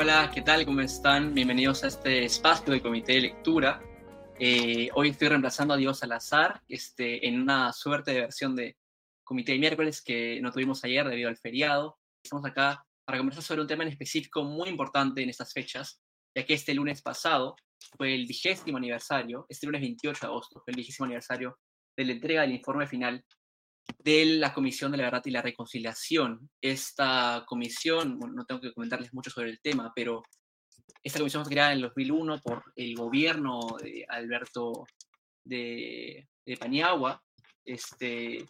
[0.00, 0.64] Hola, ¿qué tal?
[0.64, 1.34] ¿Cómo están?
[1.34, 3.82] Bienvenidos a este espacio del Comité de Lectura.
[4.38, 8.76] Eh, hoy estoy reemplazando a Diego Salazar este, en una suerte de versión de
[9.24, 11.98] Comité de miércoles que no tuvimos ayer debido al feriado.
[12.22, 16.00] Estamos acá para conversar sobre un tema en específico muy importante en estas fechas,
[16.32, 17.56] ya que este lunes pasado
[17.96, 21.58] fue el vigésimo aniversario, este lunes 28 de agosto fue el vigésimo aniversario
[21.96, 23.24] de la entrega del informe final
[23.98, 26.50] de la Comisión de la Verdad y la Reconciliación.
[26.60, 30.22] Esta comisión, no tengo que comentarles mucho sobre el tema, pero
[31.02, 34.86] esta comisión fue creada en el 2001 por el gobierno de Alberto
[35.44, 37.22] de, de Paniagua,
[37.64, 38.44] este,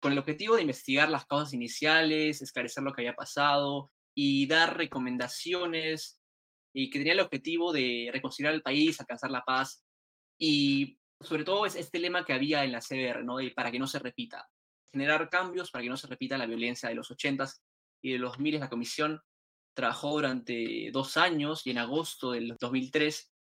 [0.00, 4.76] con el objetivo de investigar las causas iniciales, esclarecer lo que había pasado y dar
[4.76, 6.20] recomendaciones
[6.72, 9.84] y que tenía el objetivo de reconciliar el país, alcanzar la paz
[10.38, 13.36] y sobre todo es este lema que había en la CBR, ¿no?
[13.36, 14.48] De para que no se repita
[14.92, 17.60] generar cambios para que no se repita la violencia de los 80s
[18.02, 19.20] y de los 2000 la comisión
[19.74, 23.32] trabajó durante dos años y en agosto del 2003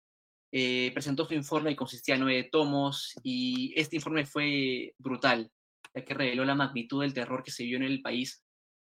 [0.51, 5.51] eh, presentó su informe y consistía en nueve tomos y este informe fue brutal,
[5.93, 8.43] ya que reveló la magnitud del terror que se vio en el país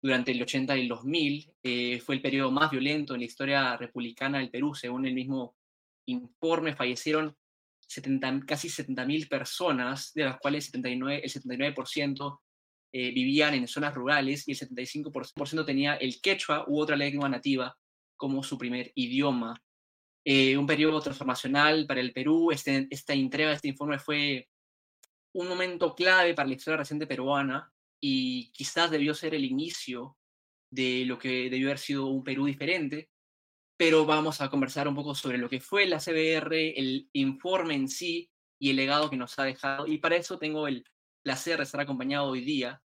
[0.03, 1.53] durante el 80 y el 2000.
[1.63, 5.57] Eh, fue el periodo más violento en la historia republicana del Perú, según el mismo
[6.07, 7.37] informe, fallecieron
[7.81, 12.41] 70, casi 70.000 personas, de las cuales 79, el 79%
[12.93, 17.77] eh, vivían en zonas rurales y el 75% tenía el quechua u otra lengua nativa
[18.17, 19.61] como su primer idioma.
[20.25, 22.53] Eh, un periodo transformacional para el Perú.
[22.53, 24.49] Este, esta entrega, este informe fue
[25.35, 30.17] un momento clave para la historia reciente peruana y quizás debió ser el inicio
[30.71, 33.11] de lo que debió haber sido un Perú diferente,
[33.77, 37.89] pero vamos a conversar un poco sobre lo que fue la CBR, el informe en
[37.89, 39.87] sí y el legado que nos ha dejado.
[39.87, 40.85] Y para eso tengo el
[41.23, 42.83] placer de estar acompañado hoy día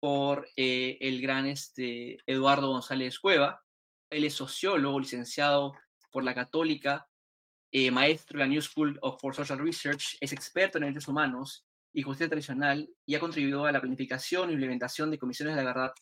[0.00, 3.62] por eh, el gran este, Eduardo González Cueva.
[4.10, 5.74] Él es sociólogo, licenciado
[6.10, 7.08] por la Católica,
[7.72, 11.66] eh, maestro de la New School of for Social Research, es experto en derechos humanos
[11.92, 15.72] y justicia tradicional y ha contribuido a la planificación e implementación de comisiones de la
[15.72, 15.92] verdad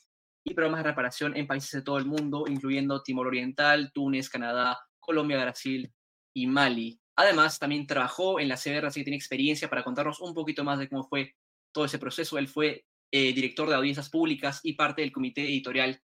[0.45, 4.79] y programas de reparación en países de todo el mundo, incluyendo Timor Oriental, Túnez, Canadá,
[5.01, 5.91] Colombia, Brasil
[6.35, 7.01] y Mali.
[7.17, 10.79] Además, también trabajó en la CBR, así que tiene experiencia para contarnos un poquito más
[10.79, 11.35] de cómo fue
[11.73, 12.39] todo ese proceso.
[12.39, 16.01] Él fue eh, director de audiencias públicas y parte del comité editorial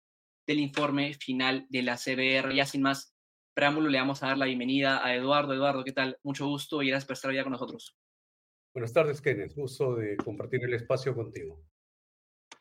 [0.47, 2.53] del informe final de la CBR.
[2.55, 3.13] Ya sin más
[3.53, 5.53] preámbulo, le vamos a dar la bienvenida a Eduardo.
[5.53, 6.17] Eduardo, ¿qué tal?
[6.23, 7.95] Mucho gusto y gracias por estar hoy con nosotros.
[8.73, 9.55] Buenas tardes, Kenneth.
[9.55, 11.63] Gusto de compartir el espacio contigo.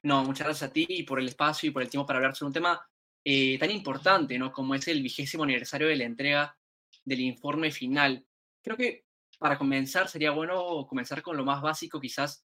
[0.02, 2.34] No, muchas gracias a ti y por el espacio y por el tiempo para hablar
[2.34, 2.80] sobre un tema
[3.24, 4.52] eh, tan importante, ¿no?
[4.52, 6.56] Como es el vigésimo aniversario de la entrega
[7.04, 8.24] del informe final.
[8.62, 9.04] Creo que
[9.38, 12.45] para comenzar sería bueno comenzar con lo más básico, quizás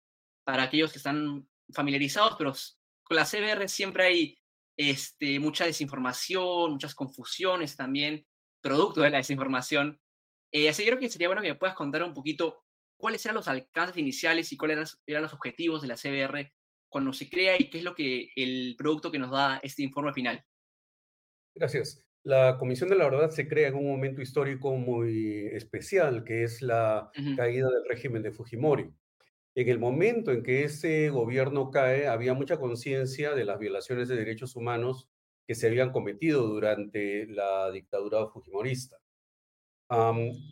[0.43, 2.53] para aquellos que están familiarizados, pero
[3.03, 4.37] con la CBR siempre hay
[4.77, 8.25] este, mucha desinformación, muchas confusiones también,
[8.61, 9.99] producto de la desinformación.
[10.51, 12.63] Eh, así que creo que sería bueno que me puedas contar un poquito
[12.97, 16.53] cuáles eran los alcances iniciales y cuáles eran los objetivos de la CBR
[16.89, 20.13] cuando se crea y qué es lo que el producto que nos da este informe
[20.13, 20.43] final.
[21.55, 22.03] Gracias.
[22.23, 26.61] La Comisión de la Verdad se crea en un momento histórico muy especial, que es
[26.61, 28.89] la caída del régimen de Fujimori.
[29.55, 34.15] En el momento en que ese gobierno cae, había mucha conciencia de las violaciones de
[34.15, 35.09] derechos humanos
[35.47, 38.97] que se habían cometido durante la dictadura fujimorista.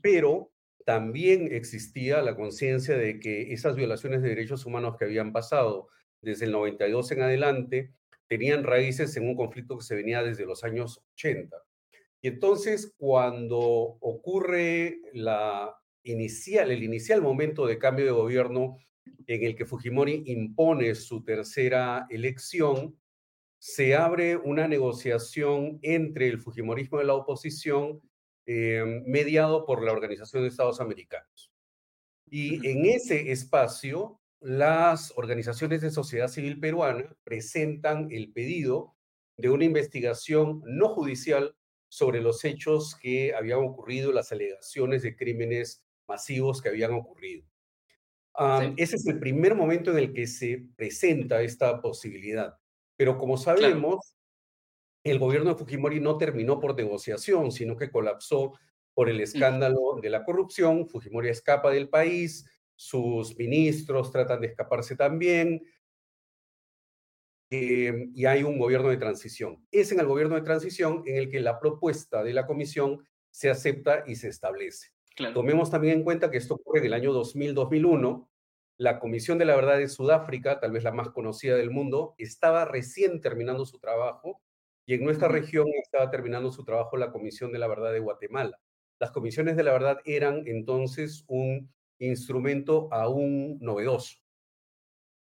[0.03, 0.51] pero
[0.85, 5.89] también existía la conciencia de que esas violaciones de derechos humanos que habían pasado
[6.22, 7.94] desde el 92 en adelante
[8.28, 11.57] tenían raíces en un conflicto que se venía desde los años 80.
[12.22, 18.78] Y entonces, cuando ocurre la inicial, el inicial momento de cambio de gobierno
[19.28, 22.97] en el que Fujimori impone su tercera elección,
[23.57, 28.01] se abre una negociación entre el Fujimorismo y la oposición,
[28.45, 31.51] eh, mediado por la Organización de Estados Americanos.
[32.27, 38.95] Y en ese espacio, las organizaciones de sociedad civil peruana presentan el pedido
[39.38, 41.56] de una investigación no judicial
[41.88, 47.50] sobre los hechos que habían ocurrido, las alegaciones de crímenes masivos que habían ocurrido.
[48.78, 52.57] Ese es el primer momento en el que se presenta esta posibilidad.
[52.98, 54.16] Pero como sabemos,
[55.04, 58.54] el gobierno de Fujimori no terminó por negociación, sino que colapsó
[58.94, 60.88] por el escándalo de la corrupción.
[60.88, 62.45] Fujimori escapa del país,
[62.75, 65.62] sus ministros tratan de escaparse también,
[67.50, 69.66] em, y hay un gobierno de transición.
[69.72, 73.50] Es en el gobierno de transición en el que la propuesta de la comisión se
[73.50, 74.89] acepta y se establece.
[75.33, 78.27] Tomemos también en cuenta que esto ocurre en el año 2000-2001.
[78.77, 82.65] La Comisión de la Verdad de Sudáfrica, tal vez la más conocida del mundo, estaba
[82.65, 84.41] recién terminando su trabajo
[84.85, 88.59] y en nuestra región estaba terminando su trabajo la Comisión de la Verdad de Guatemala.
[89.00, 94.18] Las comisiones de la verdad eran entonces un instrumento aún novedoso.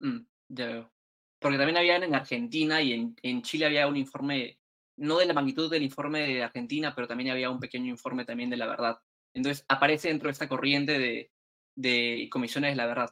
[0.00, 0.92] Mm, ya veo.
[1.38, 4.58] Porque también había en Argentina y en, en, Chile había un informe,
[4.96, 8.50] no de la magnitud del informe de Argentina, pero también había un pequeño informe también
[8.50, 8.98] de la verdad.
[9.34, 11.32] Entonces aparece dentro de esta corriente de,
[11.76, 13.10] de comisiones de la verdad.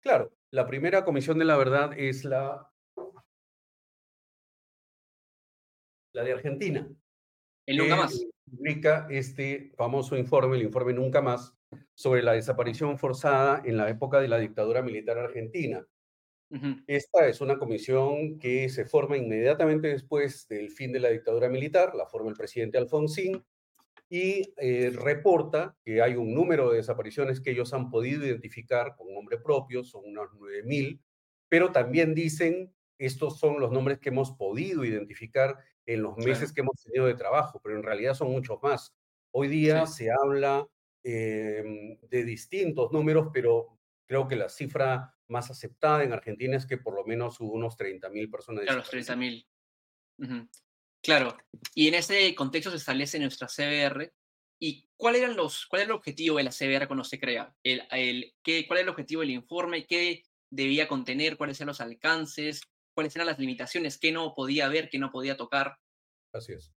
[0.00, 2.72] Claro, la primera comisión de la verdad es la,
[6.12, 6.88] la de Argentina.
[7.66, 8.26] El Nunca Más.
[8.48, 11.58] Publica este famoso informe, el informe Nunca Más,
[11.94, 15.86] sobre la desaparición forzada en la época de la dictadura militar argentina.
[16.86, 21.96] Esta es una comisión que se forma inmediatamente después del fin de la dictadura militar,
[21.96, 23.44] la forma el presidente Alfonsín,
[24.08, 29.12] y eh, reporta que hay un número de desapariciones que ellos han podido identificar con
[29.12, 31.00] nombre propio, son unos 9.000,
[31.48, 36.60] pero también dicen, estos son los nombres que hemos podido identificar en los meses que
[36.60, 38.94] hemos tenido de trabajo, pero en realidad son muchos más.
[39.32, 40.66] Hoy día se habla
[41.02, 46.78] em, de distintos números, pero creo que la cifra más aceptada en Argentina es que
[46.78, 48.64] por lo menos hubo unos 30.000 personas.
[48.64, 49.46] Claro, 30.000.
[51.02, 51.36] Claro,
[51.74, 54.12] y en ese contexto se establece nuestra CBR.
[54.58, 57.54] ¿Y cuál, eran era el objetivo de la CBR cuando se crea?
[57.62, 59.86] El, el, ¿qué, ¿Cuál era el objetivo del informe?
[59.86, 61.36] ¿Qué debía contener?
[61.36, 62.62] ¿Cuáles eran los alcances?
[62.94, 63.98] ¿Cuáles eran las limitaciones?
[63.98, 64.88] ¿Qué no podía ver?
[64.88, 65.76] ¿Qué no podía tocar?
[66.32, 66.72] Así es.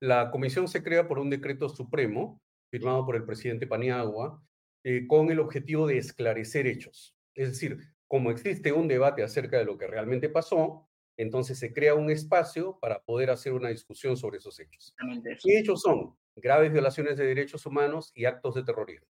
[0.00, 4.42] La comisión se crea por un decreto supremo firmado por el presidente Paniagua
[4.82, 7.16] eh, con el objetivo de esclarecer hechos.
[7.34, 7.78] Es decir,
[8.08, 12.78] como existe un debate acerca de lo que realmente pasó, entonces se crea un espacio
[12.80, 14.94] para poder hacer una discusión sobre esos hechos.
[15.42, 16.16] ¿Qué hechos son?
[16.36, 19.06] Graves violaciones de derechos humanos y actos de terrorismo.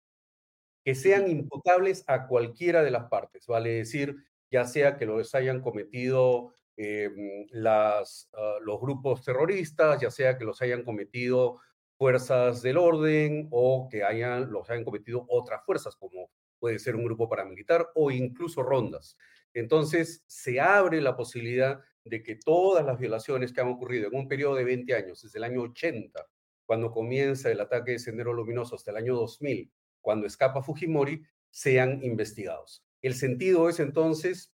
[0.83, 4.15] Que sean imputables a cualquiera de las partes, vale decir,
[4.49, 10.45] ya sea que los hayan cometido em, las, ah, los grupos terroristas, ya sea que
[10.45, 11.59] los hayan cometido
[11.97, 17.03] fuerzas del orden o que hayan, los hayan cometido otras fuerzas, como puede ser un
[17.03, 19.17] grupo paramilitar o incluso rondas.
[19.53, 24.27] Entonces, se abre la posibilidad de que todas las violaciones que han ocurrido en un
[24.27, 26.25] periodo de 20 años, desde el año 80,
[26.65, 32.03] cuando comienza el ataque de Sendero Luminoso, hasta el año 2000, cuando escapa Fujimori, sean
[32.03, 32.83] investigados.
[33.01, 34.53] El sentido es entonces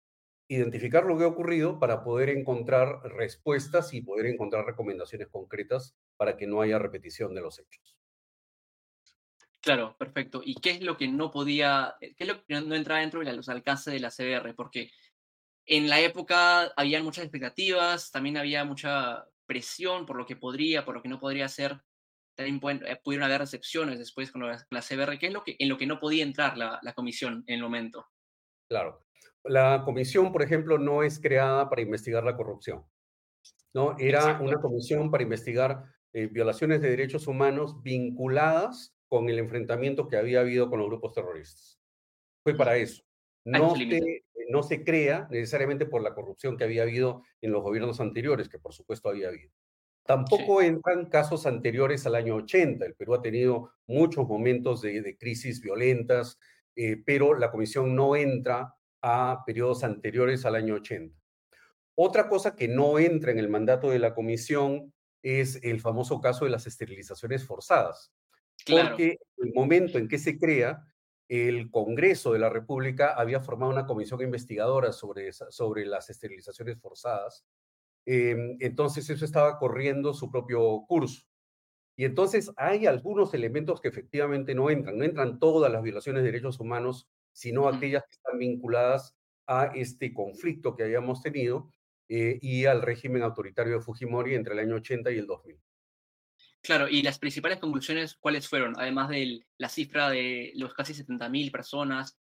[0.47, 6.35] identificar lo que ha ocurrido para poder encontrar respuestas y poder encontrar recomendaciones concretas para
[6.35, 7.95] que no haya repetición de los hechos.
[9.61, 10.41] Claro, perfecto.
[10.43, 13.33] ¿Y qué es lo que no podía, qué es lo que no entraba dentro de
[13.33, 14.55] los alcances de la CBR?
[14.55, 14.91] Porque
[15.65, 20.95] en la época había muchas expectativas, también había mucha presión por lo que podría, por
[20.95, 21.81] lo que no podría hacer.
[22.35, 25.77] También eh, pudieron haber recepciones después con la, CBR, que es lo que, en lo
[25.77, 28.07] que no podía entrar la, comisión en el momento.
[28.69, 29.05] Claro.
[29.43, 32.85] La comisión, por ejemplo, no es creada para investigar la corrupción.
[33.73, 33.97] ¿no?
[33.99, 35.83] Era una comisión para investigar
[36.13, 41.13] eh, violaciones de derechos humanos vinculadas con el enfrentamiento que había habido con los grupos
[41.13, 41.79] terroristas.
[42.43, 43.03] Fue para eso.
[43.43, 47.99] No se, no se crea necesariamente por la corrupción que había habido en los gobiernos
[47.99, 49.51] anteriores, que por supuesto había habido.
[50.05, 52.85] Tampoco entran casos anteriores al año 80.
[52.85, 56.39] El Perú ha tenido muchos momentos de, crisis violentas,
[56.75, 61.15] eh, pero la comisión no entra a periodos anteriores al año 80.
[61.95, 66.45] Otra cosa que no entra en el mandato de la comisión es el famoso caso
[66.45, 68.11] de las esterilizaciones forzadas.
[68.65, 70.85] Porque el momento en que se crea,
[71.27, 77.45] el Congreso de la República había formado una comisión investigadora sobre, sobre las esterilizaciones forzadas.
[78.05, 81.23] Em, entonces eso estaba corriendo su propio curso.
[81.95, 84.97] Y entonces hay algunos elementos que efectivamente no entran.
[84.97, 90.13] No entran todas las violaciones de derechos humanos, sino aquellas que están vinculadas a este
[90.13, 91.71] conflicto que habíamos tenido
[92.07, 95.59] eh, y al régimen autoritario de Fujimori entre el año 80 y el 2000.
[96.61, 98.73] Claro, y las principales conclusiones, ¿cuáles fueron?
[98.77, 102.19] Además de la cifra de los casi 70.000 personas,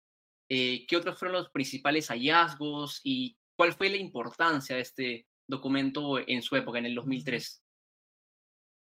[0.49, 6.19] eh, ¿qué otros fueron los principales hallazgos y cuál fue la importancia de este documento
[6.27, 7.63] en su época, en el 2003?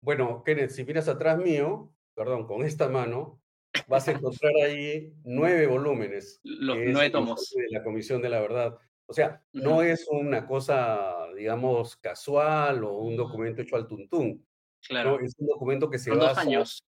[0.00, 3.40] Bueno, Kenneth, si miras atrás mío, perdón, con esta mano,
[3.87, 6.40] vas a encontrar ahí nueve volúmenes.
[6.42, 7.50] Los nueve tomos.
[7.54, 8.78] De la Comisión de la Verdad.
[9.07, 14.47] O sea, no es una cosa, digamos, casual o un documento hecho al tuntún.
[14.87, 15.20] Claro.
[15.20, 16.85] Es un documento que se son Dos años.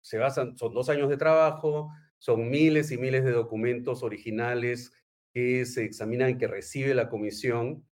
[0.00, 4.92] Se basan, son dos años de trabajo, son miles y miles de documentos originales
[5.32, 7.86] que se examinan y que recibe la comisión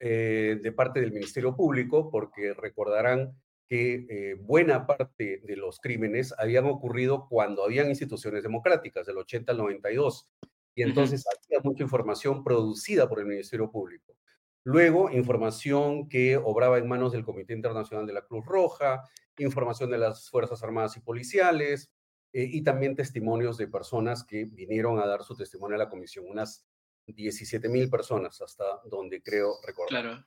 [0.00, 6.34] eh, de parte del Ministerio Público, porque recordarán que eh, buena parte de los crímenes
[6.38, 10.28] habían ocurrido cuando habían instituciones democráticas, del 80 al 92.
[10.74, 14.16] Y entonces había mucha información producida por el Ministerio Público.
[14.64, 19.02] Luego, información que obraba en manos del Comité Internacional de la Cruz Roja,
[19.38, 21.92] información de las Fuerzas Armadas y Policiales,
[22.32, 26.26] eh, y también testimonios de personas que vinieron a dar su testimonio a la comisión,
[26.28, 26.66] unas
[27.06, 30.02] 17 mil personas, hasta donde creo recordar.
[30.02, 30.26] Claro.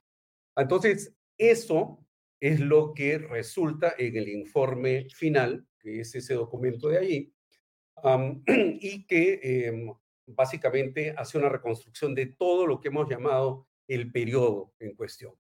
[0.55, 2.05] Entonces, eso
[2.41, 7.33] es lo que resulta en el informe final, que es ese documento de allí,
[8.47, 9.93] y que em,
[10.25, 15.33] básicamente hace una reconstrucción de todo lo que hemos llamado el periodo en cuestión.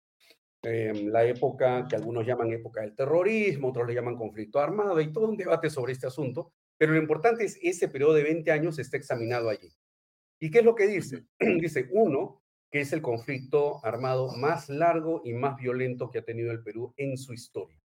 [0.63, 5.11] Em, la época que algunos llaman época del terrorismo, otros le llaman conflicto armado, y
[5.11, 8.79] todo un debate sobre este asunto, pero lo importante es ese periodo de 20 años
[8.79, 9.73] está examinado allí.
[10.39, 11.25] ¿Y qué es lo que dice?
[11.39, 16.51] dice, uno, que es el conflicto armado más largo y más violento que ha tenido
[16.51, 17.79] el Perú en su historia.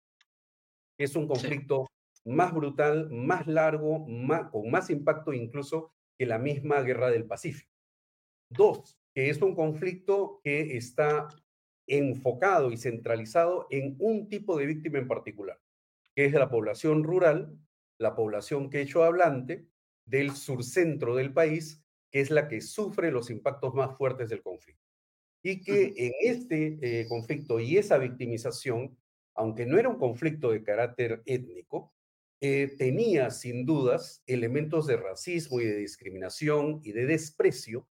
[0.97, 1.88] Es un conflicto
[2.25, 7.71] más brutal, más largo, más, con más impacto incluso que la misma guerra del Pacífico.
[8.50, 11.29] Dos, que es un conflicto que está
[11.88, 15.57] enfocado y centralizado en un tipo de víctima en particular,
[16.13, 17.57] que es la población rural,
[17.98, 19.67] la población quechua hablante
[20.05, 21.81] del surcentro del país,
[22.12, 24.84] que es la que sufre los impactos más fuertes del conflicto.
[25.41, 28.98] Y que en este eh, conflicto y esa victimización,
[29.34, 31.93] aunque no era un conflicto de carácter étnico,
[32.41, 37.88] eh, tenía sin dudas elementos de racismo y de discriminación y de desprecio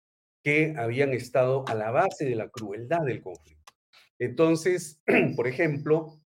[0.43, 3.73] que habían estado a la base de la crueldad del conflicto.
[4.19, 5.01] Entonces,
[5.35, 6.21] por ejemplo,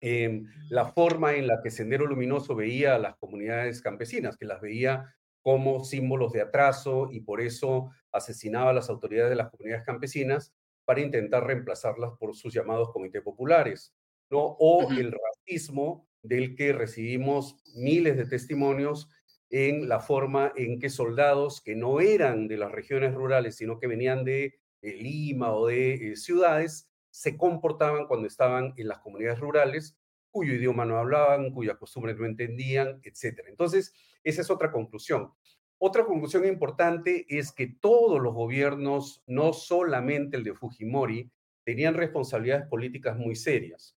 [0.00, 4.60] em, la forma en la que Sendero Luminoso veía a las comunidades campesinas, que las
[4.60, 9.86] veía como símbolos de atraso y por eso asesinaba a las autoridades de las comunidades
[9.86, 10.52] campesinas
[10.84, 13.94] para intentar reemplazarlas por sus llamados comités populares,
[14.28, 14.56] ¿no?
[14.58, 19.08] O el racismo del que recibimos miles de testimonios
[19.50, 23.86] en la forma en que soldados que no eran de las regiones rurales, sino que
[23.86, 29.40] venían de eh, Lima o de eh, ciudades, se comportaban cuando estaban en las comunidades
[29.40, 29.96] rurales,
[30.30, 33.40] cuyo idioma no hablaban, cuyas costumbres no entendían, etc.
[33.48, 35.32] Entonces, esa es otra conclusión.
[35.78, 41.30] Otra conclusión importante es que todos los gobiernos, no solamente el de Fujimori,
[41.64, 43.95] tenían responsabilidades políticas muy serias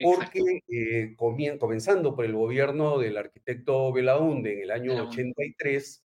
[0.00, 6.04] porque eh, comenzando por el gobierno del arquitecto Belaunde en el año 83,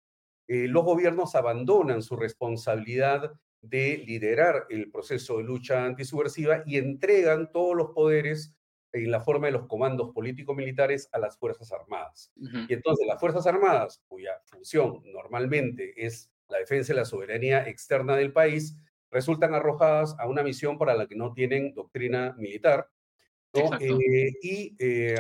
[0.49, 7.51] eh, los gobiernos abandonan su responsabilidad de liderar el proceso de lucha antisubversiva y entregan
[7.51, 8.55] todos los poderes
[8.93, 12.33] en la forma de los comandos político-militares a las Fuerzas Armadas.
[12.37, 18.17] Y entonces las Fuerzas Armadas, cuya función normalmente es la defensa de la soberanía externa
[18.17, 18.77] del país,
[19.11, 22.89] resultan arrojadas a una misión para la que no tienen doctrina militar
[23.53, 25.17] eh, y, eh,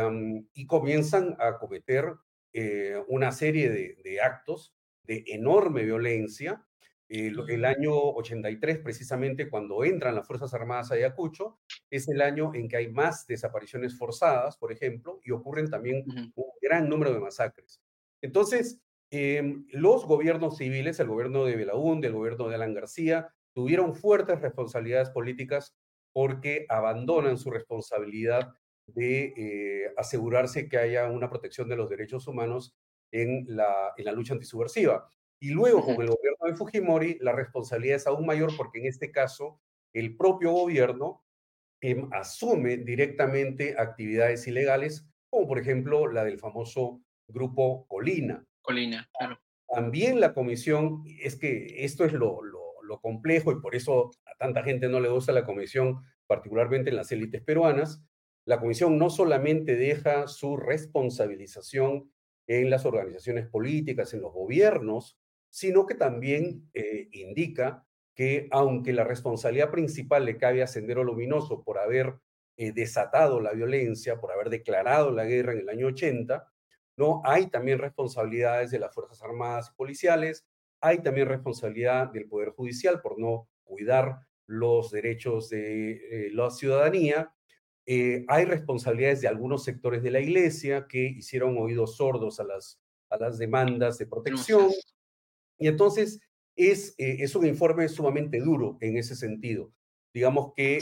[0.55, 2.15] y, comienzan a cometer
[2.53, 6.65] eh, una serie de, actos de enorme violencia.
[7.09, 11.59] el año 83, precisamente cuando entran las Fuerzas Armadas a Ayacucho,
[11.91, 16.05] es el año en que hay más desapariciones forzadas, por ejemplo, y ocurren también
[16.35, 17.81] un gran número de masacres.
[18.21, 18.81] Entonces,
[19.11, 24.41] em, los gobiernos civiles, el gobierno de Belaúnde, el gobierno de Alan García, tuvieron fuertes
[24.41, 25.77] responsabilidades políticas
[26.17, 28.55] porque abandonan su responsabilidad
[28.87, 32.75] de eh, asegurarse que haya una protección de los derechos humanos
[33.13, 35.11] en la, en la lucha antisubversiva.
[35.39, 39.13] Y luego, con el gobierno de Fujimori, la responsabilidad es aún mayor porque en este
[39.13, 39.61] caso
[39.93, 41.23] el propio gobierno
[41.83, 48.43] em, asume directamente actividades ilegales, como por ejemplo la del famoso grupo Colina.
[48.63, 49.39] Colina, claro.
[49.69, 54.63] También la comisión, es que esto es lo, lo, lo complejo y por eso tanta
[54.63, 58.03] gente no le gusta la comisión, particularmente en las élites peruanas,
[58.45, 62.13] la comisión no solamente deja su responsabilización
[62.47, 65.19] en las organizaciones políticas, en los gobiernos,
[65.51, 71.65] sino que también eh, indica que aunque la responsabilidad principal le cabe a Sendero Luminoso
[71.65, 72.15] por haber
[72.57, 76.51] eh, desatado la violencia, por haber declarado la guerra en el año 80,
[76.97, 77.21] ¿no?
[77.25, 80.47] hay también responsabilidades de las Fuerzas Armadas y Policiales,
[80.81, 87.35] hay también responsabilidad del Poder Judicial por no cuidar los derechos de eh, la ciudadanía.
[87.85, 92.81] Eh, hay responsabilidades de algunos sectores de la iglesia que hicieron oídos sordos a las,
[93.11, 94.71] a las demandas de protección.
[95.59, 96.21] Y entonces
[96.57, 99.73] es, eh, es un informe sumamente duro en ese sentido.
[100.13, 100.79] Digamos que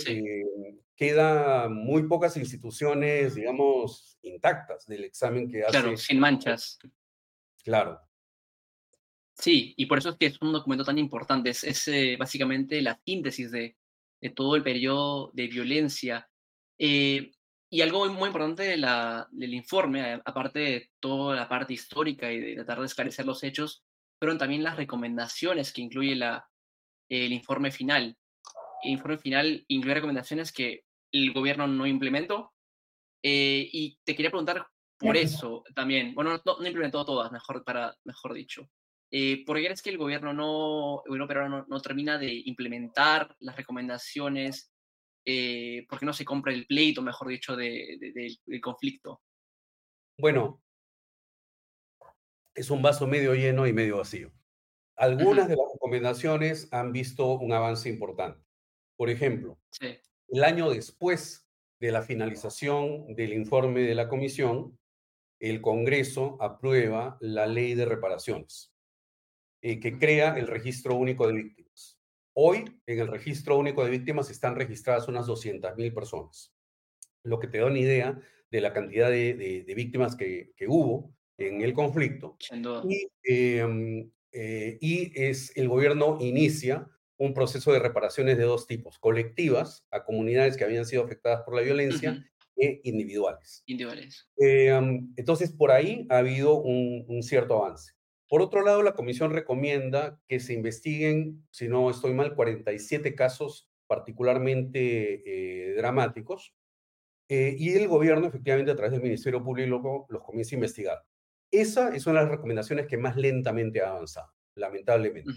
[0.95, 5.73] queda muy pocas instituciones, digamos, intactas del examen que hace.
[5.73, 6.79] Claro, sin manchas.
[7.65, 8.01] Claro,
[9.37, 11.51] Sí, y por eso es que es un documento tan importante.
[11.51, 13.77] Es, eh, básicamente la síntesis de,
[14.21, 16.29] de, todo el periodo de violencia.
[16.79, 17.33] Eh,
[17.71, 22.41] y algo muy, importante de la, del informe, aparte de toda la parte histórica y
[22.41, 23.85] de tratar de esclarecer los hechos,
[24.21, 26.49] fueron también las recomendaciones que incluye la,
[27.09, 28.17] el informe final.
[28.85, 32.53] informe final incluye recomendaciones que el gobierno no implementó.
[33.23, 34.67] Eh, y te quería preguntar
[34.99, 36.15] por eso también.
[36.15, 38.69] Bueno, no, implementó todas, mejor, para, mejor dicho.
[39.11, 44.73] Eh, ¿Por qué crees que el gobierno no, el no, termina de implementar las recomendaciones?
[45.25, 47.99] Eh, ¿Por qué no se compra el pleito, mejor dicho, de,
[48.47, 49.23] del conflicto?
[50.19, 50.63] Bueno,
[52.55, 54.33] es un vaso medio lleno y medio vacío.
[54.97, 58.45] Algunas de las recomendaciones han visto un avance importante.
[58.97, 59.59] Por ejemplo,
[60.29, 61.49] el año después
[61.81, 64.79] de la finalización del informe de la comisión,
[65.41, 68.74] el Congreso aprueba la ley de reparaciones,
[69.67, 71.99] eh, que crea el registro único de víctimas.
[72.35, 76.53] Hoy, en el registro único de víctimas están registradas unas 200.000 personas,
[77.23, 81.73] lo que te da una idea de la cantidad de, víctimas que, hubo en el
[81.73, 82.37] conflicto.
[82.87, 88.99] Y, em, eh, y es el gobierno inicia un proceso de reparaciones de dos tipos,
[88.99, 92.23] colectivas a comunidades que habían sido afectadas por la violencia
[92.55, 93.63] e individuales.
[93.65, 94.29] Individuales.
[94.37, 94.79] Eh,
[95.17, 97.95] entonces, por ahí ha habido un, cierto avance.
[98.29, 103.69] Por otro lado, la comisión recomienda que se investiguen, si no estoy mal, 47 casos
[103.87, 106.55] particularmente eh, dramáticos,
[107.29, 111.05] eh, y el gobierno, efectivamente, a través del Ministerio Público, los comienza a investigar.
[111.51, 115.31] Esa es una de las recomendaciones que más lentamente ha avanzado, lamentablemente.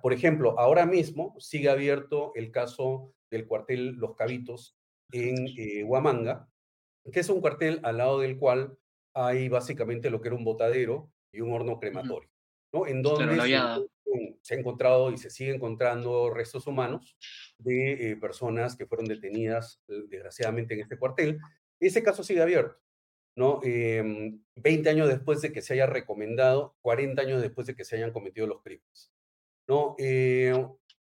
[0.00, 4.76] Por ejemplo, ahora mismo sigue abierto el caso del cuartel Los Cabitos
[5.12, 6.48] en eh, Huamanga,
[7.12, 8.78] que es un cuartel al lado del cual
[9.14, 12.30] hay básicamente lo que era un botadero y un horno crematorio,
[12.72, 12.86] ¿no?
[12.86, 13.36] En donde
[14.42, 17.16] se, ha encontrado y se sigue encontrando restos humanos
[17.58, 21.40] de eh, personas que fueron detenidas eh, desgraciadamente en este cuartel.
[21.80, 22.78] Ese caso sigue abierto,
[23.36, 23.60] ¿no?
[23.60, 27.96] 20 em, años después de que se haya recomendado, 40 años después de que se
[27.96, 29.12] hayan cometido los crímenes,
[29.66, 29.96] ¿no?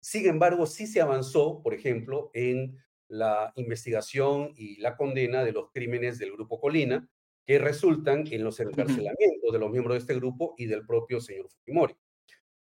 [0.04, 5.72] sin embargo, sí se avanzó, por ejemplo, en la investigación y la condena de los
[5.72, 7.08] crímenes del grupo Colina,
[7.46, 11.50] que resultan en los encarcelamientos de los miembros de este grupo y del propio señor
[11.50, 11.96] Fujimori.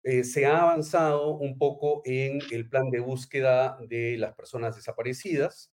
[0.04, 5.72] Eh, se ha avanzado un poco en el plan de búsqueda de las personas desaparecidas,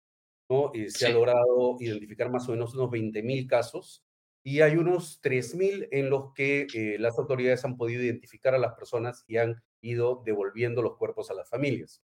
[0.50, 0.72] ¿no?
[0.74, 4.04] Eh, se ha logrado identificar más o menos unos 20.000 casos
[4.44, 8.74] y hay unos 3.000 en los que eh, las autoridades han podido identificar a las
[8.74, 12.04] personas y han ido devolviendo los cuerpos a las familias.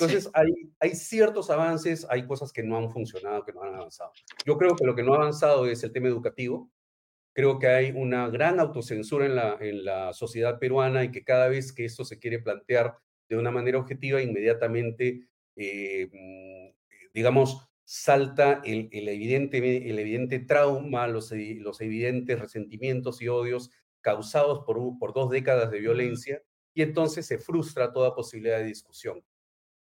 [0.00, 4.12] Entonces, hay, hay ciertos avances, hay cosas que no han funcionado, que no han avanzado.
[4.46, 6.70] Yo creo que lo que no ha avanzado es el tema educativo.
[7.34, 11.48] Creo que hay una gran autocensura en la, en la sociedad peruana y que cada
[11.48, 12.96] vez que esto se quiere plantear
[13.28, 16.74] de una manera objetiva, inmediatamente, eh, mm,
[17.12, 24.64] digamos, salta el, el, evidente, el evidente trauma, los, los evidentes resentimientos y odios causados
[24.64, 29.22] por, por dos décadas de violencia, y entonces se frustra toda posibilidad de discusión.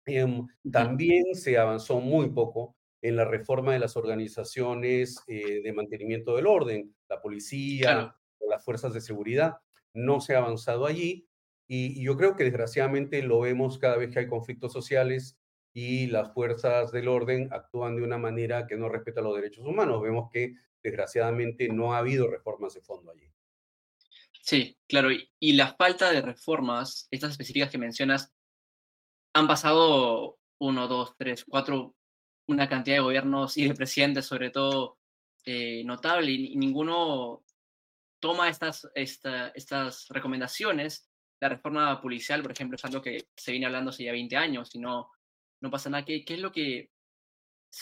[0.05, 6.35] Em, también se avanzó muy poco en la reforma de las organizaciones eh, de mantenimiento
[6.35, 8.15] del orden, la policía
[8.47, 9.57] las fuerzas de seguridad.
[9.93, 11.27] No se ha avanzado allí
[11.67, 15.37] y, yo creo que desgraciadamente lo vemos cada vez que hay conflictos sociales
[15.73, 20.01] y las fuerzas del orden actúan de una manera que no respeta los derechos humanos.
[20.01, 23.31] Vemos que desgraciadamente no ha habido reformas de fondo allí.
[24.41, 25.09] Sí, claro.
[25.39, 28.31] y la falta de reformas, estas específicas que mencionas,
[29.35, 31.93] han pasado uno, dos, tres, cuatro,
[32.47, 34.97] una cantidad de gobiernos y de presidentes, sobre todo,
[35.45, 37.43] eh, notable, y, ninguno
[38.21, 41.11] toma estas, estas recomendaciones.
[41.41, 44.73] La reforma policial, por ejemplo, es algo que se viene hablando hace ya 20 años
[44.73, 45.11] y no,
[45.61, 46.05] no pasa nada.
[46.05, 46.91] ¿Qué, ¿Qué es lo que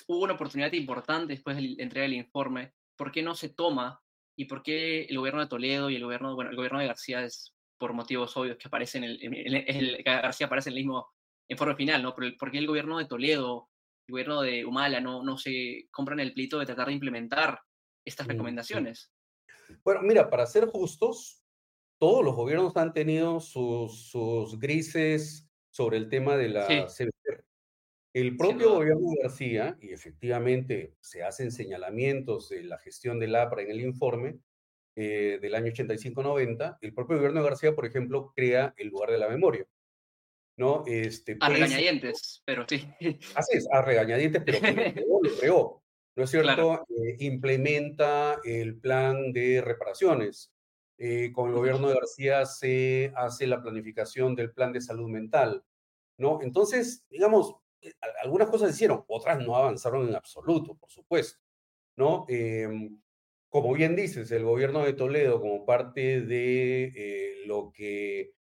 [0.07, 2.73] hubo una oportunidad importante después de la entrega del informe?
[2.97, 4.01] ¿Por qué no se toma?
[4.35, 7.23] ¿Y por qué el gobierno de Toledo y el gobierno, bueno, el gobierno de García
[7.23, 11.12] es por motivos obvios que aparecen, el, el, García aparece en el mismo
[11.47, 12.15] en forma final, ¿no?
[12.15, 13.69] ¿Por, qué el gobierno de Toledo,
[14.07, 17.59] el gobierno de Humala no, no se compran el plito de tratar de implementar
[18.05, 19.11] estas mm, recomendaciones?
[19.83, 21.43] Bueno, mira, para ser justos,
[21.99, 27.43] todos los gobiernos han tenido sus, sus grises sobre el tema de la CBR.
[28.13, 33.63] El propio gobierno de García, y efectivamente se hacen señalamientos de la gestión del APRA
[33.63, 34.37] en el informe
[34.95, 39.17] eh, del año 85-90, el propio gobierno de García, por ejemplo, crea el lugar de
[39.17, 39.65] la memoria.
[40.57, 40.83] ¿No?
[40.85, 42.87] Este, a regañadientes, pero sí.
[43.35, 44.59] Así es, a regañadientes, pero
[45.21, 45.83] lo creó,
[46.15, 46.85] ¿no es cierto?
[46.89, 50.51] Eh, implementa el plan de reparaciones.
[50.99, 55.63] Eh, con el gobierno de García se hace la planificación del plan de salud mental,
[56.17, 56.39] ¿no?
[56.43, 61.41] Entonces, digamos, eh, algunas cosas hicieron, otras no avanzaron en absoluto, por supuesto,
[61.97, 62.25] ¿no?
[62.29, 63.01] Em,
[63.49, 68.33] como bien dices, el gobierno de Toledo, como parte de lo que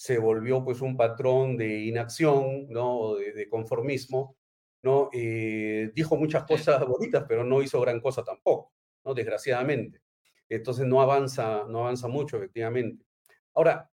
[0.00, 3.16] se volvió pues un patrón de inacción, ¿no?
[3.16, 4.34] de, conformismo,
[4.82, 5.10] ¿no?
[5.12, 8.72] Eh, dijo muchas cosas bonitas, pero no hizo gran cosa tampoco,
[9.04, 9.12] ¿no?
[9.12, 10.00] Desgraciadamente.
[10.48, 13.04] Entonces no avanza, no avanza mucho, efectivamente.
[13.52, 13.90] Ahora,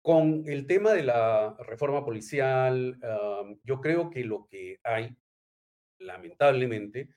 [0.00, 2.98] con el tema de la reforma policial,
[3.62, 5.14] yo creo que lo que hay,
[5.98, 7.10] lamentablemente,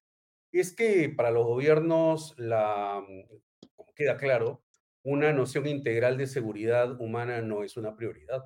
[0.52, 3.02] es que para los gobiernos, la,
[3.78, 4.65] como queda claro,
[5.06, 8.44] una noción integral de seguridad humana no es una prioridad.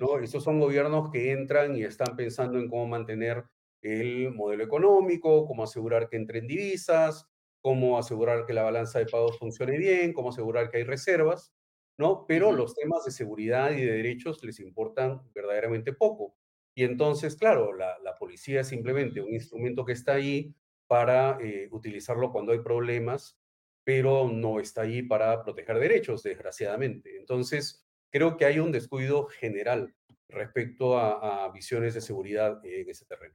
[0.00, 0.18] ¿no?
[0.18, 3.44] Estos son gobiernos que entran y están pensando en cómo mantener
[3.82, 7.28] el modelo económico, cómo asegurar que entren divisas,
[7.60, 11.52] cómo asegurar que la balanza de pagos funcione bien, cómo asegurar que hay reservas,
[11.98, 12.24] ¿no?
[12.26, 16.34] Pero los temas de seguridad y de derechos les importan verdaderamente poco.
[16.74, 20.54] Y entonces, claro, la, policía es simplemente un instrumento que está ahí
[20.86, 23.41] para eh, utilizarlo cuando hay problemas
[23.84, 27.16] pero no está ahí para proteger derechos, desgraciadamente.
[27.16, 29.94] Entonces, creo que hay un descuido general
[30.28, 33.34] respecto a, visiones de seguridad en ese terreno.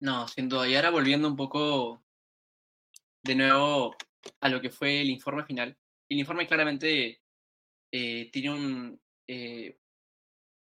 [0.00, 0.68] No, sin duda.
[0.68, 2.02] Y ahora volviendo un poco
[3.22, 3.94] de nuevo
[4.40, 5.76] a lo que fue el informe final.
[6.08, 7.20] El informe claramente
[7.92, 9.00] eh, tiene un...
[9.26, 9.78] Eh,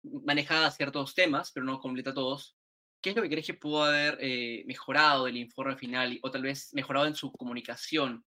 [0.03, 2.58] maneja ciertos temas, pero no completa todos.
[3.01, 6.43] ¿Qué es lo que crees que pudo haber eh, mejorado del informe final o tal
[6.43, 8.25] vez mejorado en su comunicación?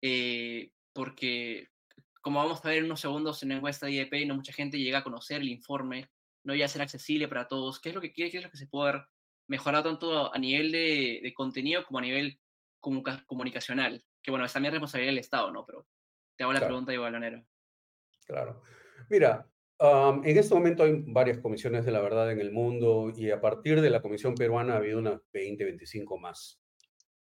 [0.00, 1.68] Eh, porque,
[2.20, 4.78] como vamos a ver en unos segundos en la encuesta de IEP, no mucha gente
[4.78, 6.10] llega a conocer el informe,
[6.44, 7.80] no iba a ser accesible para todos.
[7.80, 8.30] ¿Qué es lo que quiere?
[8.30, 9.06] ¿Qué es lo que se puede haber
[9.48, 12.38] mejorado tanto a nivel de, contenido como a nivel
[12.80, 14.04] comunicacional?
[14.22, 15.66] Que bueno, es también responsabilidad del Estado, ¿no?
[15.66, 15.86] Pero
[16.36, 17.44] te hago la pregunta igual, Balonero.
[18.26, 18.62] Claro.
[19.08, 19.46] Mira,
[19.78, 23.80] en este momento hay varias comisiones de la verdad en el mundo y a partir
[23.80, 26.60] de la Comisión Peruana ha habido unas 20, 25 más.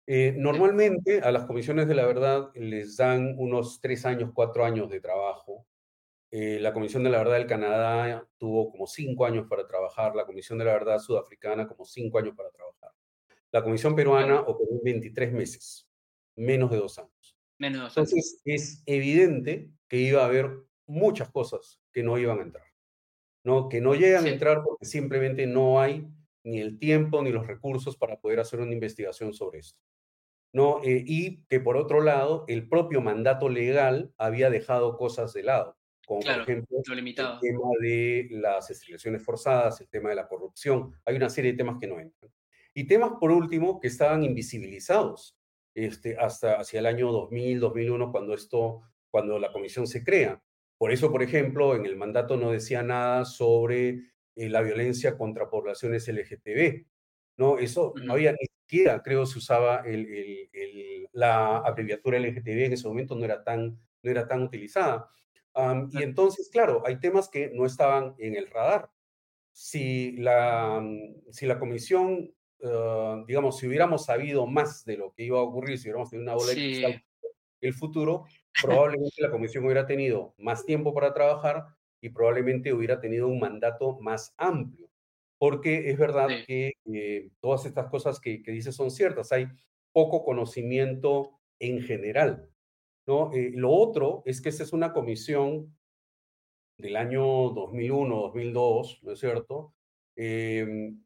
[0.08, 4.89] Eh, normalmente a las comisiones de la verdad les dan unos tres años, cuatro años
[4.89, 5.67] de trabajo.
[6.32, 10.25] Eh, la Comisión de la Verdad del Canadá tuvo como cinco años para trabajar, la
[10.25, 12.91] Comisión de la Verdad Sudafricana como cinco años para trabajar.
[13.52, 15.88] La Comisión Peruana operó 23 meses,
[16.36, 17.38] menos de dos años.
[17.58, 20.52] Menos Entonces es evidente que iba a haber
[20.86, 22.66] muchas cosas que no iban a entrar,
[23.44, 23.68] ¿no?
[23.68, 26.08] que no llegan a entrar porque simplemente no hay
[26.46, 29.78] ni el tiempo ni los recursos para poder hacer una investigación sobre esto.
[30.54, 30.82] ¿no?
[30.82, 35.78] Eh, y que por otro lado, el propio mandato legal había dejado cosas de lado,
[36.08, 41.18] como por ejemplo el tema de las esterilizaciones forzadas, el tema de la corrupción, hay
[41.18, 42.32] una serie de temas que no entran.
[42.74, 45.38] Y temas, por último, que estaban invisibilizados
[45.76, 50.42] este, hasta hacia el año 2000, 2001, cuando, esto, cuando la comisión se crea.
[50.80, 53.89] Por eso, por ejemplo, en el mandato no decía nada sobre
[54.36, 56.86] eh, la violencia contra poblaciones LGTB.
[57.36, 57.60] ¿no?
[57.60, 58.48] Eso no había ni
[59.04, 59.84] creo, se usaba
[61.12, 65.10] la abreviatura LGTB en ese momento, no era tan, no era tan utilizada.
[65.92, 68.89] y entonces, claro, hay temas que no estaban en el radar.
[69.52, 70.82] Si la,
[71.32, 75.78] si la comisión, ah, digamos, si hubiéramos sabido más de lo que iba a ocurrir,
[75.78, 77.04] si hubiéramos tenido una bola de
[77.62, 78.24] el futuro,
[78.62, 81.67] probablemente la comisión hubiera tenido más tiempo para trabajar
[82.02, 84.89] y probablemente hubiera tenido un mandato más amplio
[85.39, 89.32] porque es verdad que eh, todas estas cosas que, que dices son ciertas.
[89.32, 89.48] Hay
[89.93, 92.50] poco conocimiento en general.
[93.08, 93.32] ¿no?
[93.34, 95.76] Eh, lo otro es que esta es una comisión
[96.78, 99.74] del año 2001, 2002, ¿no es cierto?
[100.15, 101.04] Em,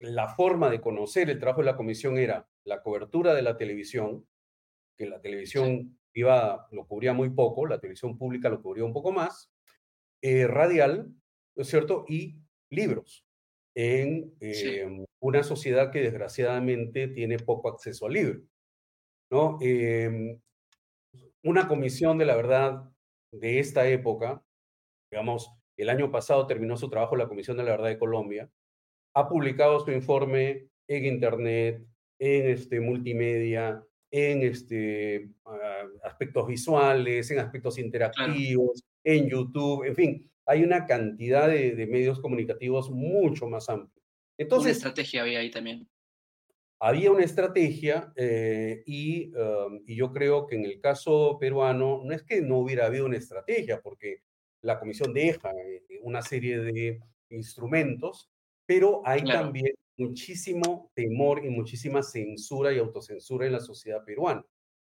[0.00, 4.26] la forma de conocer el trabajo de la comisión era la cobertura de la televisión,
[4.96, 9.12] que la televisión privada lo cubría muy poco, la televisión pública lo cubría un poco
[9.12, 9.50] más,
[10.22, 11.12] eh, radial,
[11.56, 12.04] ¿no es cierto?
[12.08, 12.38] Y
[12.70, 13.26] libros
[13.76, 18.40] en em, una sociedad que desgraciadamente tiene poco acceso al libro.
[19.30, 19.58] ¿no?
[19.60, 20.40] Em,
[21.42, 22.84] una comisión de la verdad
[23.32, 24.42] de esta época,
[25.10, 28.48] digamos, el año pasado terminó su trabajo la Comisión de la Verdad de Colombia,
[29.14, 31.84] ha publicado su informe en Internet,
[32.20, 35.63] en este, multimedia, en este, ah,
[36.02, 42.90] aspectos visuales, en aspectos interactivos, en YouTube, en fin, hay una cantidad de, medios comunicativos
[42.90, 44.02] mucho más amplia.
[44.38, 45.88] Entonces, una estrategia había ahí también.
[46.80, 52.12] Había una estrategia eh, y, um, y, yo creo que en el caso peruano no
[52.12, 54.22] es que no hubiera habido una estrategia, porque
[54.60, 58.30] la comisión deja eh, una serie de instrumentos,
[58.66, 64.44] pero hay también muchísimo temor y muchísima censura y autocensura en la sociedad peruana.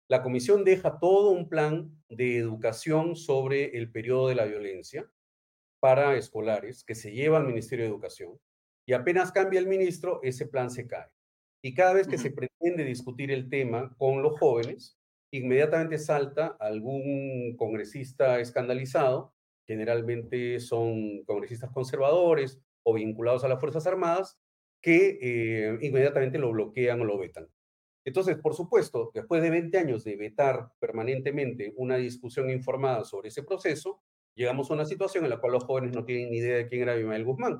[0.10, 5.10] La comisión deja todo un plan de educación sobre el periodo de la violencia,
[5.80, 8.38] para escolares que se lleva al Ministerio de Educación
[8.86, 11.08] y apenas cambia el ministro, ese plan se cae.
[11.64, 14.98] Y cada vez que se pretende discutir el tema con los jóvenes,
[15.32, 19.34] inmediatamente salta algún congresista escandalizado
[19.70, 24.40] generalmente son congresistas conservadores o vinculados a las Fuerzas Armadas,
[24.82, 27.48] que eh, inmediatamente lo bloquean o lo vetan.
[28.10, 33.44] Entonces, por supuesto, después de 20 años de vetar permanentemente una discusión informada sobre ese
[33.44, 34.02] proceso,
[34.34, 36.82] llegamos a una situación en la cual los jóvenes no tienen ni idea de quién
[36.82, 37.60] era Abimael Guzmán.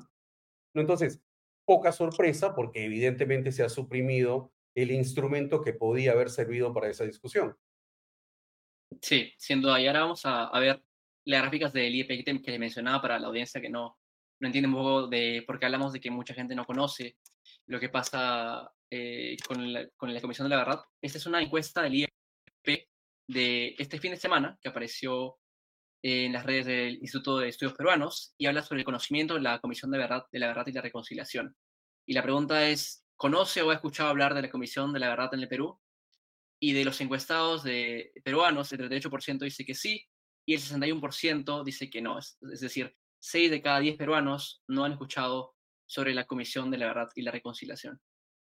[0.74, 1.22] Entonces,
[1.64, 7.04] poca sorpresa porque evidentemente se ha suprimido el instrumento que podía haber servido para esa
[7.04, 7.56] discusión.
[9.00, 9.80] Sí, sin duda.
[9.80, 10.82] Y ahora vamos a, ver
[11.26, 13.99] las gráficas del IEP que mencionaba para la audiencia que no,
[14.40, 17.16] no entiende un poco de por qué hablamos de que mucha gente no conoce
[17.66, 20.82] lo que pasa eh, con, la, con, la, Comisión de la Verdad.
[21.00, 22.10] Esta es una encuesta del IEP
[23.28, 25.38] de este fin de semana que apareció
[26.02, 29.60] en las redes del Instituto de Estudios Peruanos y habla sobre el conocimiento de la
[29.60, 31.54] Comisión de, Verdad, de la Verdad y la Reconciliación.
[32.06, 35.34] Y la pregunta es, ¿conoce o ha escuchado hablar de la Comisión de la Verdad
[35.34, 35.78] en el Perú?
[36.58, 40.04] Y de los encuestados de peruanos, el 38% dice que sí
[40.46, 42.18] y el 61% dice que no.
[42.18, 45.54] Es, es decir, 6 de cada 10 peruanos no han escuchado
[45.86, 48.00] sobre la Comisión de la Verdad y la Reconciliación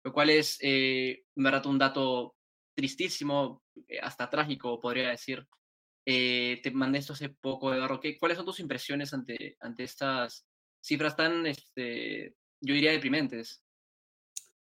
[0.03, 2.35] lo cual es, eh, verdad, un dato
[2.75, 5.45] tristísimo, eh, hasta trágico, podría decir.
[6.05, 7.99] Eh, te mandé esto hace poco, Eduardo.
[7.99, 10.47] ¿Qué, ¿Cuáles son tus impresiones ante, ante estas
[10.83, 13.63] cifras tan, este, yo diría, deprimentes?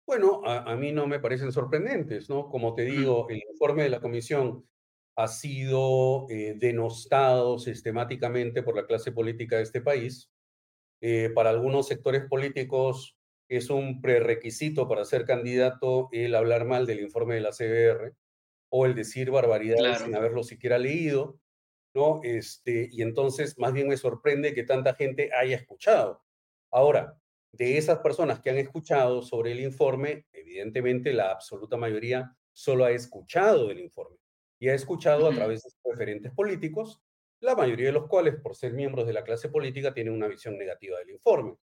[0.06, 2.48] Bueno, a, mí no me parecen sorprendentes, ¿no?
[2.48, 4.66] Como te digo, el informe de la comisión
[5.18, 10.32] ha sido eh, denostado sistemáticamente por la clase política de este país.
[11.36, 13.18] para algunos sectores políticos
[13.50, 18.14] es un prerequisito para ser candidato el hablar mal del informe de la CBR
[18.70, 21.40] o el decir barbaridades sin haberlo siquiera leído,
[21.94, 22.20] ¿no?
[22.24, 26.24] Este, y entonces más bien me sorprende que tanta gente haya escuchado.
[26.72, 27.18] Ahora,
[27.54, 32.92] de esas personas que han escuchado sobre el informe, evidentemente la absoluta mayoría solo ha
[32.92, 34.18] escuchado del informe
[34.60, 37.02] y ha escuchado a través de referentes políticos,
[37.40, 40.58] la mayoría de los cuales, por ser miembros de la clase política, tienen una visión
[40.58, 41.58] negativa del informe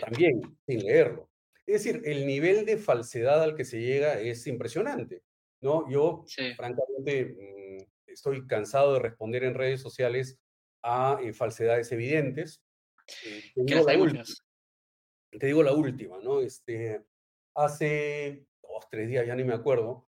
[0.00, 1.30] también sin leerlo.
[1.66, 5.22] Es decir, el nivel de falsedad al que se llega es impresionante,
[5.60, 5.88] ¿no?
[5.90, 6.24] Yo,
[6.56, 10.38] francamente, mm, estoy cansado de responder en redes sociales
[10.82, 12.62] a eh, falsedades evidentes.
[13.24, 14.24] Eh, te, digo la última,
[15.38, 16.40] te digo la última, ¿no?
[16.40, 17.02] Este,
[17.54, 20.07] hace dos, tres días, ya ni me acuerdo,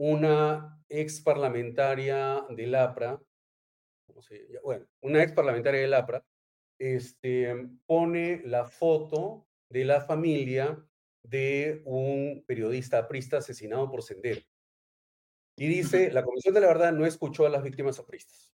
[0.00, 3.20] una ex parlamentaria del APRA,
[4.64, 6.24] bueno, una ex parlamentaria del APRA
[6.78, 10.82] este, pone la foto de la familia
[11.22, 14.40] de un periodista aprista asesinado por Sendero.
[15.58, 18.54] Y dice, la Comisión de la Verdad no escuchó a las víctimas apristas.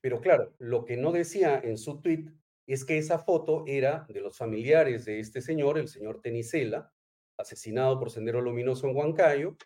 [0.00, 2.26] Pero claro, lo que no decía en su tweet
[2.68, 6.92] es que esa foto era de los familiares de este señor, el señor Tenicela,
[7.36, 9.56] asesinado por Sendero Luminoso en Huancayo,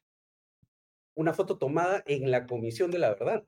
[1.14, 3.44] una foto tomada en la Comisión de la Verdad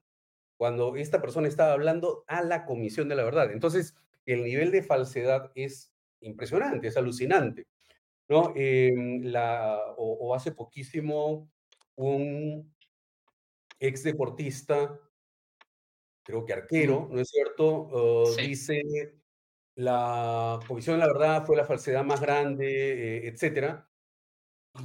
[0.56, 3.52] cuando esta persona estaba hablando a la Comisión de la Verdad.
[3.52, 7.66] Entonces, el nivel de falsedad es impresionante, es alucinante.
[8.28, 8.52] ¿no?
[8.56, 11.50] Em, la, o, hace poquísimo,
[11.96, 12.74] un
[13.78, 14.98] ex deportista,
[16.22, 17.88] creo que arquero, ¿no es cierto?
[17.92, 18.82] Uh, dice,
[19.76, 23.88] la Comisión de la Verdad fue la falsedad más grande, eh, etcétera.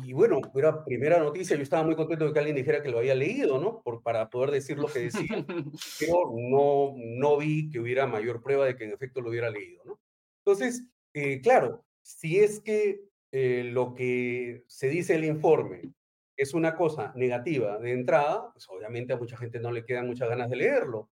[0.03, 2.99] Y bueno, era primera noticia, yo estaba muy contento de que alguien dijera que lo
[2.99, 3.81] había leído, ¿no?
[3.81, 5.45] Por, para poder decir lo que decía,
[5.99, 9.83] pero no, no vi que hubiera mayor prueba de que en efecto lo hubiera leído,
[9.85, 9.99] ¿no?
[10.45, 13.01] Entonces, eh, claro, si es que
[13.31, 15.93] eh, lo que se dice el informe
[16.35, 20.29] es una cosa negativa de entrada, pues obviamente a mucha gente no le quedan muchas
[20.29, 21.09] ganas de leerlo,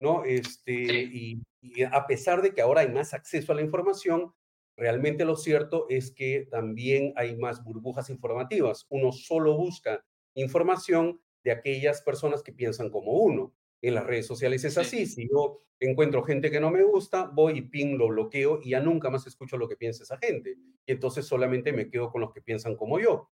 [0.00, 0.24] ¿no?
[0.24, 4.32] Este, y, y a pesar de que ahora hay más acceso a la información,
[4.76, 8.86] Realmente lo cierto es que también hay más burbujas informativas.
[8.90, 13.54] Uno solo busca información de aquellas personas que piensan como uno.
[13.80, 15.06] En las redes sociales es así.
[15.06, 18.80] Si yo encuentro gente que no me gusta, voy y ping, lo bloqueo y ya
[18.80, 20.56] nunca más escucho lo que piensa esa gente.
[20.84, 23.30] Y entonces solamente me quedo con los que piensan como yo.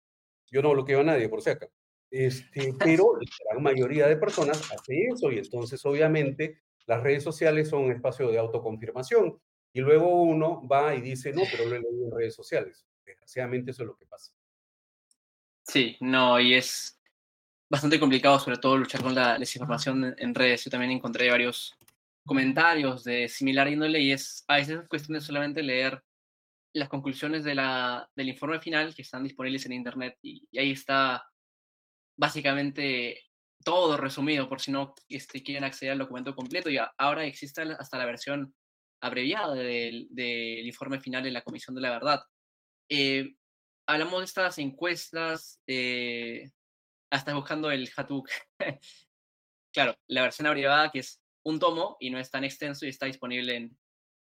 [0.51, 1.73] Yo no bloqueo a nadie, por si acaso.
[2.11, 7.69] Este, pero la gran mayoría de personas hace eso y entonces obviamente las redes sociales
[7.69, 9.39] son un espacio de autoconfirmación
[9.77, 12.87] y luego uno va y dice, no, pero lo he leído en redes sociales.
[13.05, 14.33] Desgraciadamente eso es lo que pasa.
[15.65, 16.99] Sí, no, y es
[17.69, 20.65] bastante complicado sobre todo luchar con la desinformación en redes.
[20.65, 21.77] Yo también encontré varios
[22.25, 26.03] comentarios de similar índole y es a veces es cuestión de solamente leer
[26.73, 31.31] las conclusiones de la, del informe final que están disponibles en internet y, ahí está
[32.17, 33.25] básicamente
[33.63, 37.99] todo resumido por si no este, quieren acceder al documento completo y ahora existe hasta
[37.99, 38.55] la versión
[39.01, 40.09] abreviado del,
[40.67, 42.23] informe final de la Comisión de la Verdad.
[42.89, 43.35] Eh,
[43.87, 46.51] hablamos de estas encuestas, eh,
[47.11, 48.29] hasta buscando el Hatuk.
[49.73, 53.07] claro, la versión abreviada que es un tomo y no es tan extenso y está
[53.07, 53.79] disponible en,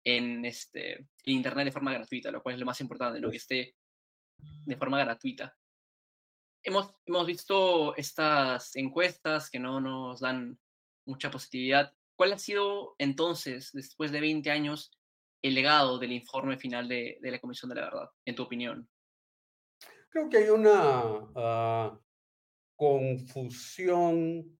[0.05, 3.31] en, este, internet de forma gratuita, lo cual es lo más importante, ¿no?
[3.31, 3.75] que esté
[4.39, 5.57] de forma gratuita.
[6.63, 10.59] Hemos, hemos visto estas encuestas que no nos dan
[11.07, 11.93] mucha positividad.
[12.21, 14.93] ¿Cuál ha sido entonces, después de 20 años,
[15.41, 18.87] el legado del informe final de, de la Comisión de la Verdad, en tu opinión?
[20.11, 21.99] Creo que hay una uh,
[22.77, 24.59] confusión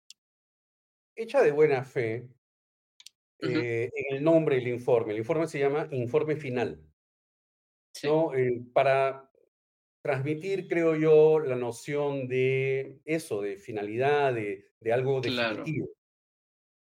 [1.15, 2.31] hecha de buena fe
[3.41, 5.13] eh, en el nombre del informe.
[5.13, 6.83] El informe se llama Informe Final.
[8.05, 8.35] ¿no?
[8.35, 9.31] Eh, para
[10.03, 15.91] transmitir, creo yo, la noción de eso, de finalidad, de, de algo definitivo.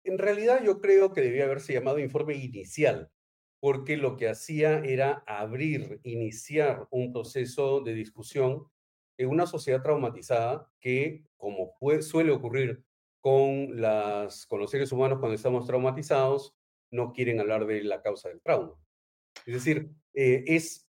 [0.07, 3.11] En realidad yo creo que debía haberse llamado informe inicial,
[3.59, 8.69] porque lo que hacía era abrir, iniciar un proceso de discusión
[9.19, 12.85] en una sociedad traumatizada que, como suele ocurrir
[13.21, 16.55] con, los seres humanos cuando estamos traumatizados,
[16.93, 18.75] no quieren hablar de la causa del trauma.
[19.45, 20.89] Es decir, eh, es,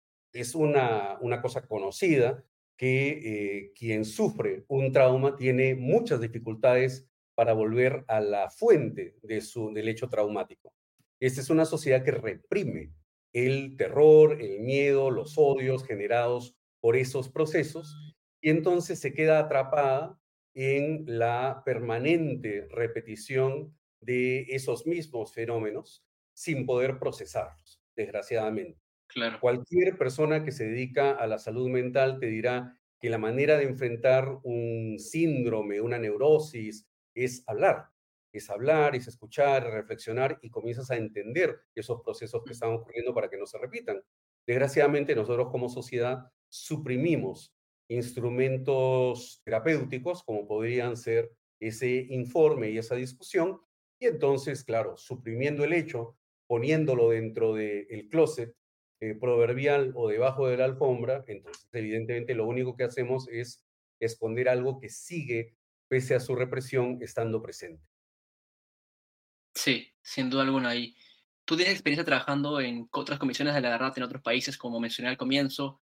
[0.56, 2.44] una cosa conocida
[2.76, 9.40] que eh, quien sufre un trauma tiene muchas dificultades para volver a la fuente de
[9.40, 10.72] su, del hecho traumático.
[11.20, 12.92] Esta es una sociedad que reprime
[13.32, 20.18] el terror, el miedo, los odios generados por esos procesos y entonces se queda atrapada
[20.54, 28.78] en la permanente repetición de esos mismos fenómenos sin poder procesarlos, desgraciadamente.
[29.08, 29.38] Claro.
[29.40, 33.64] Cualquier persona que se dedica a la salud mental te dirá que la manera de
[33.64, 37.88] enfrentar un síndrome, una neurosis, es hablar,
[38.32, 43.30] es hablar, es escuchar, reflexionar y comienzas a entender esos procesos que están ocurriendo para
[43.30, 44.02] que no se repitan.
[44.46, 47.54] Desgraciadamente nosotros como sociedad suprimimos
[47.88, 53.60] instrumentos terapéuticos como podrían ser ese informe y esa discusión
[53.98, 58.54] y entonces, claro, suprimiendo el hecho, poniéndolo dentro del closet
[59.00, 63.64] eh, proverbial o debajo de la alfombra, entonces evidentemente lo único que hacemos es
[64.00, 65.56] esconder algo que sigue
[65.88, 67.82] pese a su represión estando presente.
[69.54, 70.74] Sí, sin duda alguna.
[70.74, 70.96] Y
[71.44, 75.10] tú tienes experiencia trabajando en otras comisiones de la verdad en otros países, como mencioné
[75.10, 75.80] al comienzo.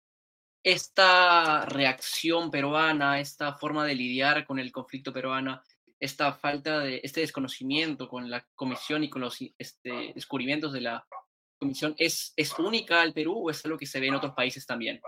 [0.62, 5.62] Esta reacción peruana, esta forma de lidiar con el conflicto peruano,
[6.00, 11.06] esta falta de, este desconocimiento con la comisión y con los este, descubrimientos de la
[11.58, 14.64] comisión, ¿es, ¿es única al Perú o es algo que se ve en otros países
[14.64, 15.00] también?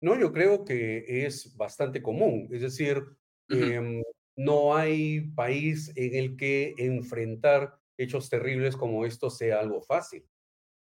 [0.00, 2.48] No, yo creo que es bastante común.
[2.52, 3.02] Es decir,
[3.50, 4.02] Em,
[4.36, 10.28] no hay país en el que enfrentar hechos terribles como estos sea algo fácil.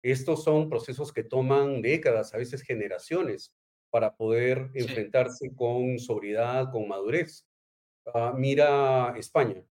[0.02, 3.54] Estos son procesos que toman décadas, a veces generaciones,
[3.90, 7.46] para poder enfrentarse con sobriedad, con madurez.
[8.14, 9.64] Ah, mira España,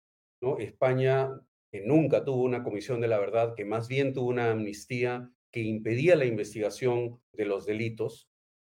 [0.41, 0.59] ¿no?
[0.59, 5.31] España que nunca tuvo una comisión de la verdad, que más bien tuvo una amnistía
[5.51, 8.29] que impedía la investigación de los delitos,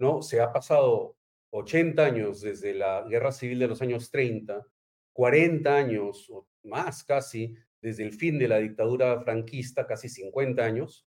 [0.01, 0.23] ¿no?
[0.23, 1.18] Se ha pasado
[1.51, 4.67] 80 años desde la guerra civil de los años 30,
[5.13, 11.07] 40 años o más casi desde el fin de la dictadura franquista, casi 50 años.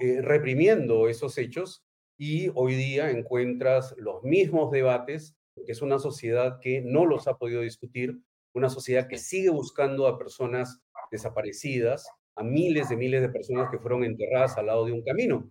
[0.00, 1.84] Eh, reprimiendo esos hechos
[2.18, 7.38] y hoy día encuentras los mismos debates, que es una sociedad que no los ha
[7.38, 8.18] podido discutir,
[8.54, 13.78] una sociedad que sigue buscando a personas desaparecidas, a miles de miles de personas que
[13.78, 15.50] fueron enterradas al lado de un camino.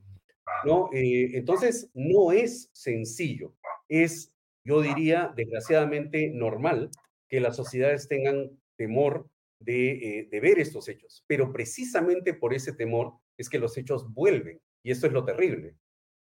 [0.65, 0.89] ¿no?
[0.93, 3.55] Eh, entonces, no es sencillo
[3.91, 4.33] es,
[4.65, 6.89] yo diría, desgraciadamente normal
[7.29, 9.27] que las sociedades tengan temor
[9.59, 14.61] de, eh, ver estos hechos, pero precisamente por ese temor es que los hechos vuelven,
[14.83, 15.75] y esto es lo terrible.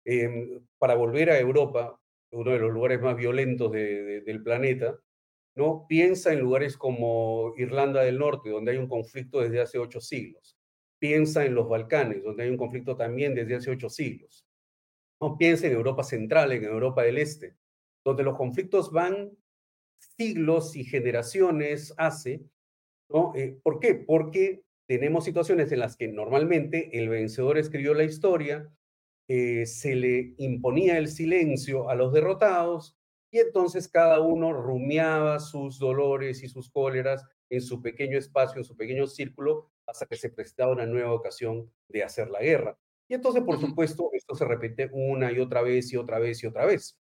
[0.04, 2.00] Em, para volver a Europa,
[2.32, 4.98] uno de los lugares más violentos del planeta,
[5.56, 5.86] ¿no?
[5.88, 10.56] Piensa en lugares como Irlanda del Norte, donde hay un conflicto desde hace ocho siglos.
[11.00, 14.47] Piensa en los Balcanes, donde hay un conflicto también desde hace ocho siglos.
[15.20, 17.56] No piense en Europa Central, en Europa del Este,
[18.04, 19.36] donde los conflictos van
[20.16, 22.42] siglos y generaciones hace.
[23.10, 23.32] ¿no?
[23.34, 23.94] Eh, ¿Por qué?
[23.94, 28.72] Porque tenemos situaciones en las que normalmente el vencedor escribió la historia,
[29.28, 32.96] eh, se le imponía el silencio a los derrotados
[33.30, 38.64] y entonces cada uno rumiaba sus dolores y sus cóleras en su pequeño espacio, en
[38.64, 42.78] su pequeño círculo, hasta que se prestaba una nueva ocasión de hacer la guerra.
[43.08, 46.46] Y entonces, por supuesto, esto se repite una y otra vez y otra vez y
[46.46, 46.98] otra vez,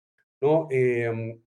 [0.40, 0.66] ¿no?
[0.70, 1.40] Em,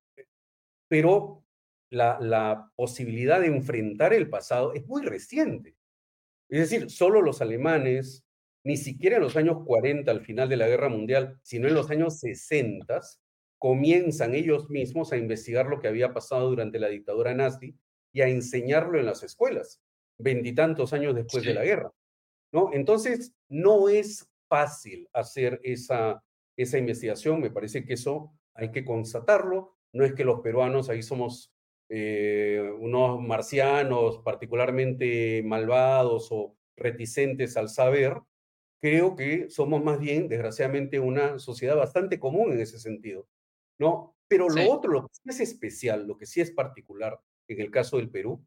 [0.88, 1.43] pero
[1.89, 5.76] la, la posibilidad de enfrentar el pasado es muy reciente.
[6.49, 8.24] Es decir, solo los alemanes,
[8.64, 11.89] ni siquiera en los años 40, al final de la Guerra Mundial, sino en los
[11.89, 13.01] años 60,
[13.58, 17.76] comienzan ellos mismos a investigar lo que había pasado durante la dictadura nazi
[18.12, 19.82] y a enseñarlo en las escuelas.
[20.20, 21.91] veintitantos años después de la guerra.
[22.51, 22.70] ¿no?
[22.72, 26.24] Entonces, no es fácil hacer esa,
[26.56, 31.01] esa investigación, me parece que eso hay que constatarlo, no es que los peruanos ahí
[31.01, 31.51] somos
[31.89, 38.22] eh, unos marcianos particularmente malvados o reticentes al saber,
[38.80, 43.28] creo que somos más bien, desgraciadamente, una sociedad bastante común en ese sentido,
[43.80, 44.16] ¿no?
[44.28, 47.72] Pero lo otro, lo que sí es especial, lo que sí es particular en el
[47.72, 48.45] caso del Perú,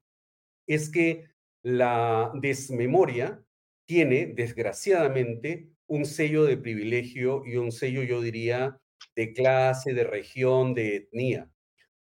[0.68, 1.24] es que
[1.64, 3.42] la desmemoria
[3.88, 8.80] tiene, desgraciadamente, un sello de privilegio y un sello, yo diría,
[9.14, 11.50] de clase, de región, de etnia.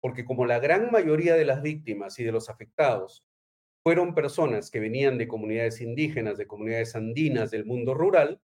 [0.01, 3.23] Porque como la gran mayoría de las víctimas y de los afectados
[3.83, 8.41] fueron personas que venían de comunidades indígenas, de comunidades andinas, del mundo rural,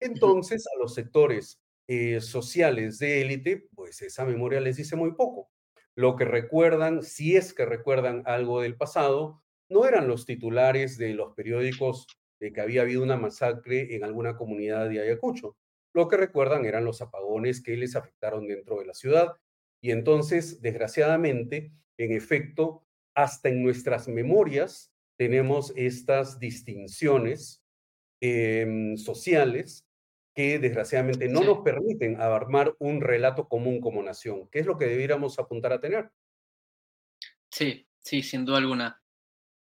[0.00, 5.50] entonces a los sectores eh, sociales de élite, pues esa memoria les dice muy poco.
[5.96, 11.14] Lo que recuerdan, si es que recuerdan algo del pasado, no eran los titulares de
[11.14, 12.06] los periódicos
[12.44, 15.56] de que había habido una masacre en alguna comunidad de Ayacucho.
[15.94, 19.32] Lo que recuerdan eran los apagones que les afectaron dentro de la ciudad.
[19.80, 22.84] Y entonces, desgraciadamente, en efecto,
[23.14, 27.64] hasta en nuestras memorias tenemos estas distinciones
[28.20, 29.86] em, sociales
[30.34, 34.84] que desgraciadamente no nos permiten armar un relato común como nación, que es lo que
[34.84, 36.10] debiéramos apuntar a tener.
[37.50, 39.02] Sí, sí, sin duda alguna.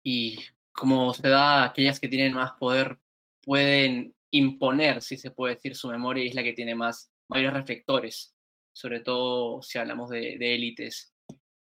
[0.04, 0.38] Y
[0.78, 3.00] como se da, aquellas que tienen más poder
[3.42, 7.54] pueden imponer, si se puede decir, su memoria y es la que tiene más mayores
[7.54, 8.36] reflectores,
[8.74, 11.16] sobre todo si hablamos de, élites.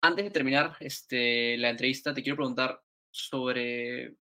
[0.01, 4.17] Antes de terminar este, la entrevista, te quiero preguntar sobre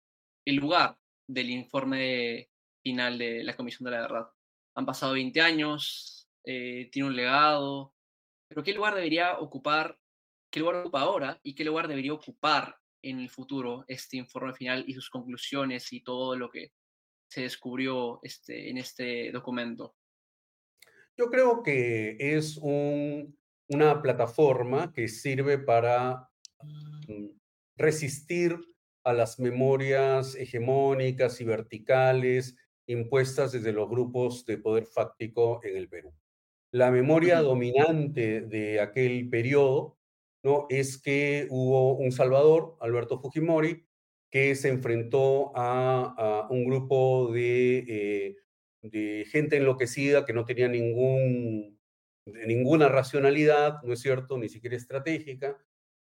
[0.46, 2.50] el lugar del informe
[2.84, 4.28] final de la Comisión de la Verdad.
[4.76, 7.94] Han pasado 20 años, eh, tiene un legado,
[8.50, 9.98] pero ¿qué lugar debería ocupar,
[10.52, 14.84] qué lugar ocupa ahora y qué lugar debería ocupar en el futuro este informe final
[14.88, 16.72] y sus conclusiones y todo lo que
[17.30, 19.96] se descubrió este, en este documento?
[21.18, 26.30] Yo creo que es una plataforma que sirve para
[27.08, 27.28] mm,
[27.78, 28.58] resistir
[29.04, 32.56] a las memorias hegemónicas y verticales
[32.88, 36.14] impuestas desde los grupos de poder fáctico en el Perú.
[36.72, 39.98] La memoria dominante de aquel periodo
[40.44, 40.68] ¿no?
[40.70, 43.86] es que hubo un Salvador, Alberto Fujimori,
[44.32, 48.38] que se enfrentó a, un grupo de, eh,
[48.82, 51.78] de, gente enloquecida que no tenía ningún,
[52.26, 55.58] ninguna racionalidad, ¿no es cierto?, ni siquiera estratégica,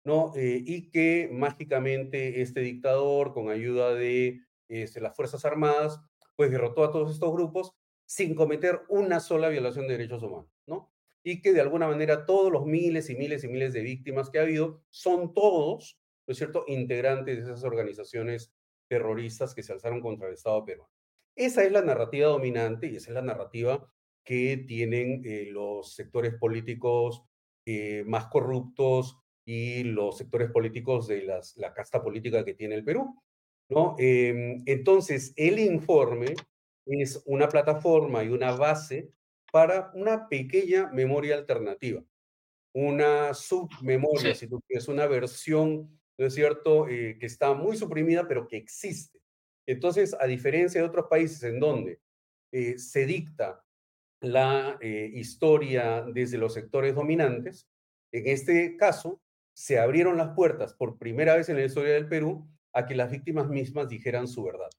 [0.03, 0.33] ¿no?
[0.35, 5.99] Eh, y que mágicamente este dictador, con ayuda de este, las Fuerzas Armadas,
[6.35, 7.73] pues derrotó a todos estos grupos
[8.05, 10.91] sin cometer una sola violación de derechos humanos, ¿no?
[11.23, 14.39] Y que de alguna manera todos los miles y miles y miles de víctimas que
[14.39, 18.53] ha habido son todos, ¿no es cierto?, integrantes de esas organizaciones
[18.89, 20.91] terroristas que se alzaron contra el Estado peruano.
[21.35, 23.91] Esa es la narrativa dominante y esa es la narrativa
[24.23, 27.23] que tienen eh, los sectores políticos
[27.65, 33.15] eh, más corruptos y los sectores políticos de la casta política que tiene el Perú.
[33.69, 33.95] ¿no?
[33.97, 36.35] Em, entonces, el informe
[36.85, 39.11] es una plataforma y una base
[39.51, 42.03] para una pequeña memoria alternativa,
[42.73, 48.27] una submemoria, si tú quieres, una versión, ¿no es cierto?, eh, que está muy suprimida,
[48.27, 49.19] pero que existe.
[49.65, 51.99] Entonces, a diferencia de otros países en donde
[52.51, 53.63] eh, se dicta
[54.21, 57.67] la eh, historia desde los sectores dominantes,
[58.11, 59.21] en este caso,
[59.53, 63.11] se abrieron las puertas por primera vez en la historia del Perú a que las
[63.11, 64.69] víctimas mismas dijeran su verdad.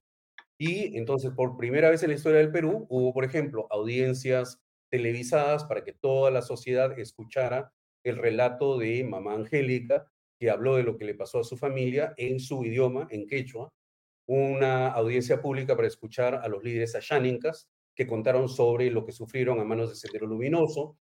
[0.60, 5.64] Y entonces, por primera vez en la historia del Perú, hubo, por ejemplo, audiencias televisadas
[5.64, 7.72] para que toda la sociedad escuchara
[8.04, 12.12] el relato de mamá Angélica, que habló de lo que le pasó a su familia
[12.18, 13.70] en su idioma, en quechua,
[14.26, 19.60] una audiencia pública para escuchar a los líderes ayánicas que contaron sobre lo que sufrieron
[19.60, 20.98] a manos de Sendero Luminoso,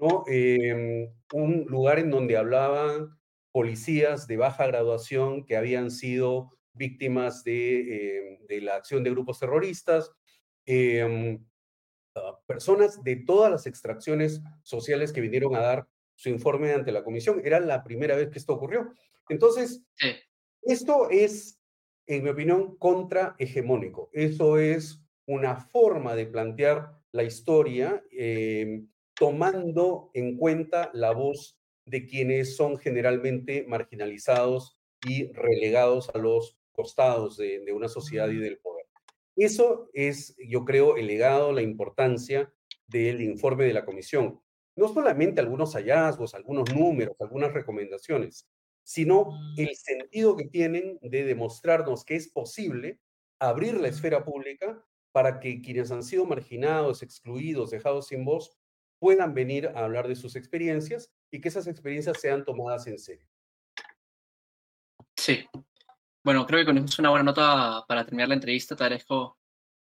[0.00, 0.24] ¿no?
[0.26, 3.16] Em, un lugar en donde hablaban
[3.52, 9.40] policías de baja graduación que habían sido víctimas de, eh, de la acción de grupos
[9.40, 10.12] terroristas,
[10.66, 11.38] eh,
[12.46, 17.42] personas de todas las extracciones sociales que vinieron a dar su informe ante la comisión.
[17.44, 18.92] Era la primera vez que esto ocurrió.
[19.28, 19.82] Entonces,
[20.62, 21.60] esto es,
[22.06, 24.08] en mi opinión, contrahegemónico.
[24.12, 32.06] Eso es una forma de plantear la historia eh, tomando en cuenta la voz de
[32.06, 38.86] quienes son generalmente marginalizados y relegados a los costados de, una sociedad y del poder.
[39.34, 42.52] Eso es, yo creo, el legado, la importancia
[42.86, 44.40] del informe de la comisión.
[44.76, 48.48] No solamente algunos hallazgos, algunos números, algunas recomendaciones,
[48.84, 53.00] sino el sentido que tienen de demostrarnos que es posible
[53.40, 58.56] abrir la esfera pública para que quienes han sido marginados, excluidos, dejados sin voz,
[58.98, 63.26] puedan venir a hablar de sus experiencias y que esas experiencias sean tomadas en serio.
[65.16, 65.46] Sí.
[66.26, 68.74] Bueno, creo que con eso es una buena nota para terminar la entrevista.
[68.74, 69.38] Te agradezco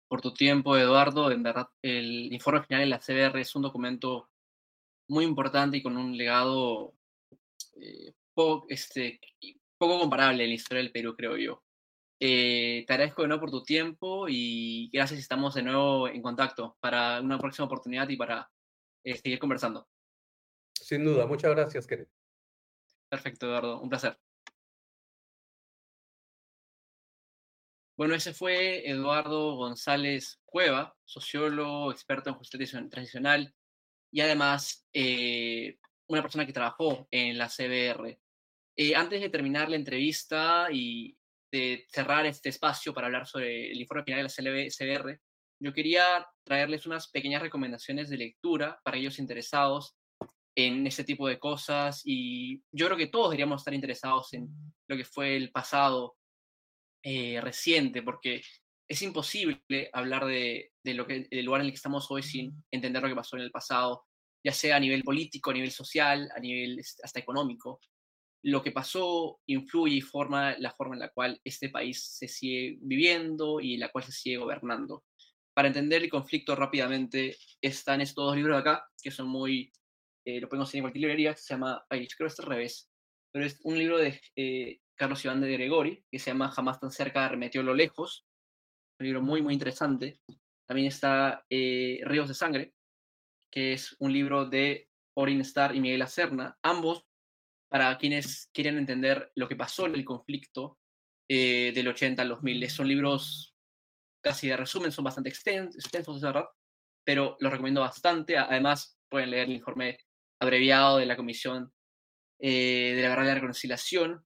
[0.08, 1.30] por tu tiempo, Eduardo.
[1.30, 4.28] En verdad, el informe final de la CBR es un documento
[5.08, 6.92] muy importante y con un legado
[7.76, 9.20] eh, poco, este,
[9.78, 11.62] poco comparable en la historia del Perú, creo yo.
[12.18, 16.76] Eh, te agradezco de nuevo por tu tiempo y gracias, estamos de nuevo en contacto
[16.80, 18.50] para una próxima oportunidad y para
[19.04, 19.86] eh, seguir conversando.
[20.72, 22.10] Sin duda, muchas gracias, Kenneth.
[23.08, 24.18] Perfecto, Eduardo, un placer.
[27.96, 33.54] Bueno, ese fue Eduardo González Cueva, sociólogo, experto en justicia transicional
[34.12, 35.78] y además eh,
[36.08, 38.18] una persona que trabajó en la CBR.
[38.76, 41.16] Eh, antes de terminar la entrevista y
[41.52, 45.20] de cerrar este espacio para hablar sobre el informe final de la CBR,
[45.60, 49.96] yo quería traerles unas pequeñas recomendaciones de lectura para aquellos interesados
[50.56, 54.48] en este tipo de cosas y yo creo que todos deberíamos estar interesados en
[54.88, 56.16] lo que fue el pasado
[57.06, 58.40] eh, reciente, porque
[58.88, 63.02] es imposible hablar de, lo que, del lugar en el que estamos hoy sin entender
[63.02, 64.04] lo que pasó en el pasado,
[64.42, 67.78] ya sea a nivel político, a nivel social, a nivel hasta económico.
[68.42, 72.78] Lo que pasó influye y forma la forma en la cual este país se sigue
[72.80, 75.04] viviendo y la cual se sigue gobernando.
[75.54, 79.70] Para entender el conflicto rápidamente, están estos dos libros de acá, que son muy,
[80.26, 82.90] eh, lo podemos conseguir en cualquier librería, se llama, ay, creo que es al revés,
[83.30, 86.90] pero es un libro de eh, Carlos Iván de Gregori, que se llama Jamás tan
[86.90, 88.26] cerca, remetió lo lejos.
[88.98, 90.20] Un libro muy, muy interesante.
[90.66, 92.74] También está eh, Ríos de Sangre,
[93.50, 97.04] que es un libro de Orin Starr y Miguel Acerna, ambos
[97.68, 100.78] para quienes quieren entender lo que pasó en el conflicto
[101.28, 102.70] eh, del 80 al 2000.
[102.70, 103.54] Son libros
[104.22, 106.46] casi de resumen, son bastante extensos, extensos verdad,
[107.04, 108.38] pero los recomiendo bastante.
[108.38, 109.98] Además, pueden leer el informe
[110.40, 111.72] abreviado de la Comisión
[112.40, 114.24] eh, de la Verdad y la Reconciliación,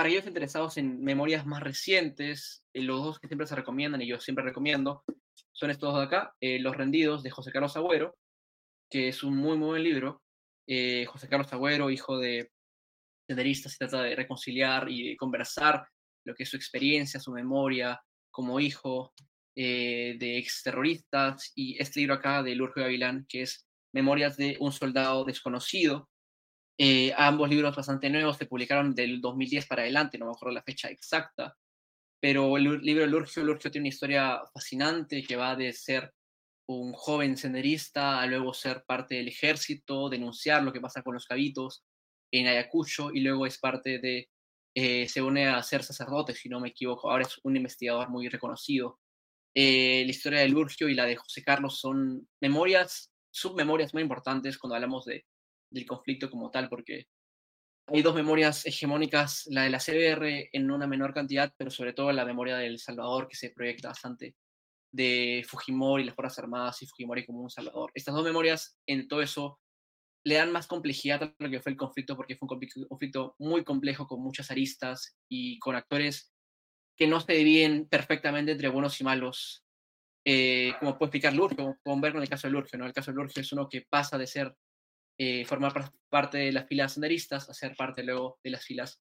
[0.00, 4.06] para aquellos interesados en memorias más recientes, eh, los dos que siempre se recomiendan y
[4.06, 5.04] yo siempre recomiendo
[5.52, 8.16] son estos dos de acá, eh, Los Rendidos de José Carlos Agüero,
[8.90, 10.22] que es un muy, muy buen libro.
[10.66, 12.50] Eh, José Carlos Agüero, hijo de
[13.28, 15.86] senderistas, se trata de reconciliar y conversar
[16.24, 19.12] lo que es su experiencia, su memoria como hijo
[19.54, 21.52] de exterroristas.
[21.54, 26.08] Y este libro acá de Lurjo Gavilán, que es Memorias de un soldado desconocido,
[26.82, 30.62] eh, ambos libros bastante nuevos se publicaron del 2010 para adelante, no me acuerdo la
[30.62, 31.54] fecha exacta,
[32.18, 36.14] pero el libro Lurgio, Lurgio tiene una historia fascinante que va de ser
[36.66, 41.26] un joven senderista a luego ser parte del ejército, denunciar lo que pasa con los
[41.26, 41.84] cabitos
[42.32, 44.30] en Ayacucho y luego es parte de,
[44.74, 48.26] eh, se une a ser sacerdote, si no me equivoco, ahora es un investigador muy
[48.30, 49.00] reconocido.
[49.54, 54.56] Eh, la historia de Lurgio y la de José Carlos son memorias, submemorias muy importantes
[54.56, 55.26] cuando hablamos de
[55.70, 57.06] del conflicto como tal, porque
[57.86, 62.12] hay dos memorias hegemónicas, la de la CBR en una menor cantidad, pero sobre todo
[62.12, 64.36] la memoria del Salvador, que se proyecta bastante,
[64.92, 67.90] de Fujimori, las Fuerzas Armadas y Fujimori como un Salvador.
[67.94, 69.60] Estas dos memorias, en todo eso,
[70.24, 73.64] le dan más complejidad a lo que fue el conflicto, porque fue un conflicto muy
[73.64, 76.32] complejo, con muchas aristas y con actores
[76.96, 79.64] que no se dividen perfectamente entre buenos y malos,
[80.26, 82.78] eh, como puede explicar Lurgio, como ver con el caso de Lurgio.
[82.78, 82.86] ¿no?
[82.86, 84.54] El caso de Lurgio es uno que pasa de ser
[85.22, 85.74] eh, formar
[86.08, 89.02] parte de las filas senderistas a ser parte luego de las filas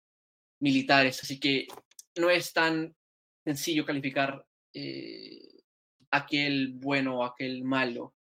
[0.62, 1.22] militares.
[1.22, 1.66] Así que
[2.16, 2.96] no es tan
[3.44, 4.42] sencillo calificar
[4.72, 5.60] eh,
[6.10, 8.14] aquel bueno o aquel malo.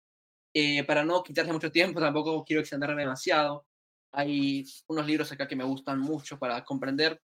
[0.53, 3.65] Eh, para no quitarse mucho tiempo, tampoco quiero extenderme demasiado.
[4.11, 7.23] Hay unos libros acá que me gustan mucho para comprender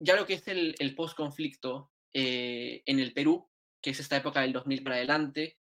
[0.00, 3.48] ya lo que es el, el post-conflicto en el Perú,
[3.80, 5.56] que es esta época del 2000 para adelante.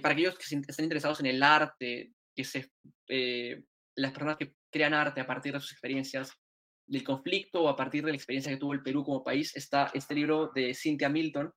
[0.00, 2.12] para aquellos que estén interesados en el arte
[2.44, 2.70] se,
[3.08, 3.64] eh,
[3.96, 6.32] las personas que crean arte a partir de sus experiencias
[6.86, 9.90] del conflicto o a partir de la experiencia que tuvo el Perú como país, está
[9.94, 11.52] este libro de Cynthia Milton,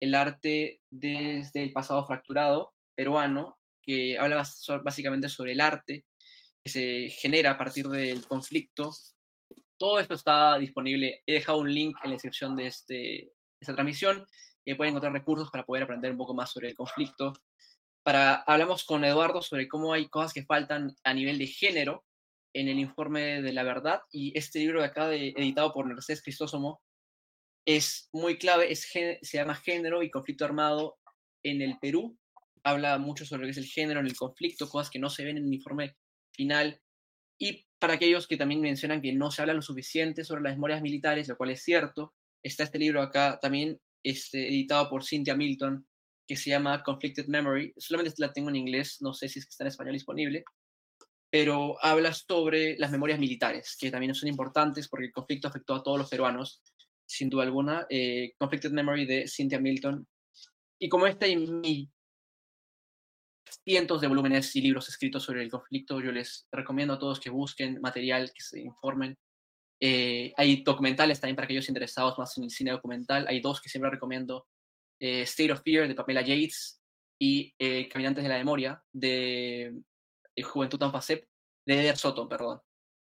[0.00, 4.44] El arte desde el pasado fracturado peruano, que habla
[4.82, 6.04] básicamente sobre el arte
[6.64, 8.90] que se genera a partir del conflicto.
[9.76, 11.22] Todo esto está disponible.
[11.26, 14.26] He dejado un link en la descripción de, este, esta transmisión.
[14.64, 17.32] y pueden encontrar recursos para poder aprender un poco más sobre el conflicto
[18.02, 22.04] para, hablamos con Eduardo sobre cómo hay cosas que faltan a nivel de género
[22.54, 26.22] en el informe de la verdad y este libro de acá, de, editado por Mercedes
[26.22, 26.82] Cristósomo,
[27.66, 30.98] es muy clave, es, se llama Género y Conflicto Armado
[31.44, 32.18] en el Perú.
[32.64, 35.24] Habla mucho sobre lo que es el género en el conflicto, cosas que no se
[35.24, 35.96] ven en el informe
[36.32, 36.80] final.
[37.38, 40.82] Y para aquellos que también mencionan que no se habla lo suficiente sobre las memorias
[40.82, 45.86] militares, lo cual es cierto, está este libro acá también este, editado por Cynthia Milton,
[46.26, 47.74] que se llama Conflicted Memory.
[47.76, 50.44] Solamente la tengo en inglés, no sé si es que está en español disponible,
[51.30, 55.82] pero habla sobre las memorias militares, que también son importantes porque el conflicto afectó a
[55.82, 56.62] todos los peruanos,
[57.06, 57.86] sin duda alguna.
[57.88, 60.06] Eh, Conflicted Memory de Cynthia Milton.
[60.78, 61.88] Y como este hay
[63.64, 67.30] cientos de volúmenes y libros escritos sobre el conflicto, yo les recomiendo a todos que
[67.30, 69.16] busquen material, que se informen.
[69.80, 73.26] Eh, hay documentales también para aquellos interesados más en el cine documental.
[73.28, 74.46] Hay dos que siempre recomiendo.
[75.02, 76.80] Eh, State of Fear de Pamela Yates
[77.18, 77.52] y
[77.88, 79.82] Caminantes de la Memoria de
[80.42, 81.26] Juventud Tanfasep,
[81.66, 82.60] de Eder Soto, perdón.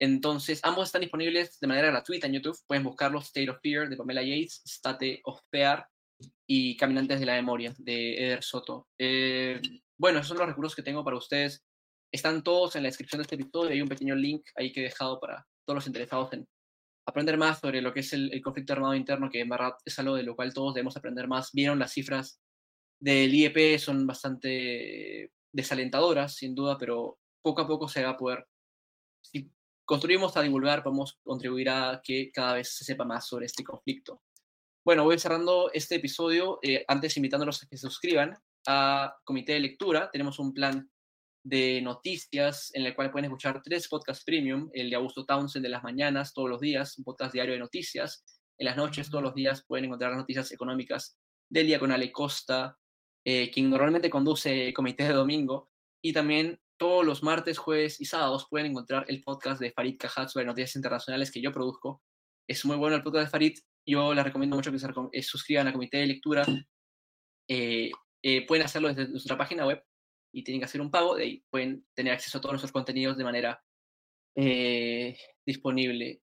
[0.00, 2.58] Entonces, ambos están disponibles de manera gratuita en YouTube.
[2.66, 5.86] Pueden buscarlos, State of Fear de Pamela Yates, State of Fear
[6.46, 8.88] y Caminantes de la Memoria de Eder Soto.
[8.98, 9.60] Eh,
[9.98, 11.64] bueno, esos son los recursos que tengo para ustedes.
[12.12, 13.70] Están todos en la descripción de este episodio.
[13.70, 16.46] Hay un pequeño link ahí que he dejado para todos los interesados en
[17.08, 20.14] aprender más sobre lo que es el, conflicto armado interno, que en verdad es algo
[20.14, 21.52] de lo cual todos debemos aprender más.
[21.52, 22.40] Vieron las cifras
[23.00, 28.46] del IEP, son bastante desalentadoras, sin duda, pero poco a poco se va a poder,
[29.22, 29.50] si
[29.86, 34.22] construimos a divulgar, podemos contribuir a que cada vez se sepa más sobre este conflicto.
[34.84, 38.36] Bueno, voy cerrando este episodio, eh, antes invitándolos a que se suscriban
[38.66, 40.10] a Comité de Lectura.
[40.10, 40.90] Tenemos un plan
[41.42, 45.70] de noticias en el cual pueden escuchar tres podcasts premium, el de Augusto Townsend de
[45.70, 48.24] las mañanas, todos los días, un podcast diario de noticias.
[48.58, 51.16] En las noches, todos los días, pueden encontrar las noticias económicas
[51.48, 52.76] del día con Ale Costa,
[53.24, 55.70] eh, quien normalmente conduce Comité de Domingo,
[56.02, 60.28] y también todos los martes, jueves y sábados pueden encontrar el podcast de Farid Cajat
[60.28, 62.02] sobre noticias internacionales que yo produzco.
[62.48, 63.58] Es muy bueno el podcast de Farid.
[63.86, 66.46] Yo les recomiendo mucho que se eh, suscriban a Comité de Lectura.
[67.50, 67.90] Eh,
[68.46, 69.82] pueden hacerlo desde nuestra página web
[70.32, 71.16] y tienen que hacer un pago.
[71.16, 73.62] De ahí pueden tener acceso a todos nuestros contenidos de manera
[75.44, 76.22] disponible.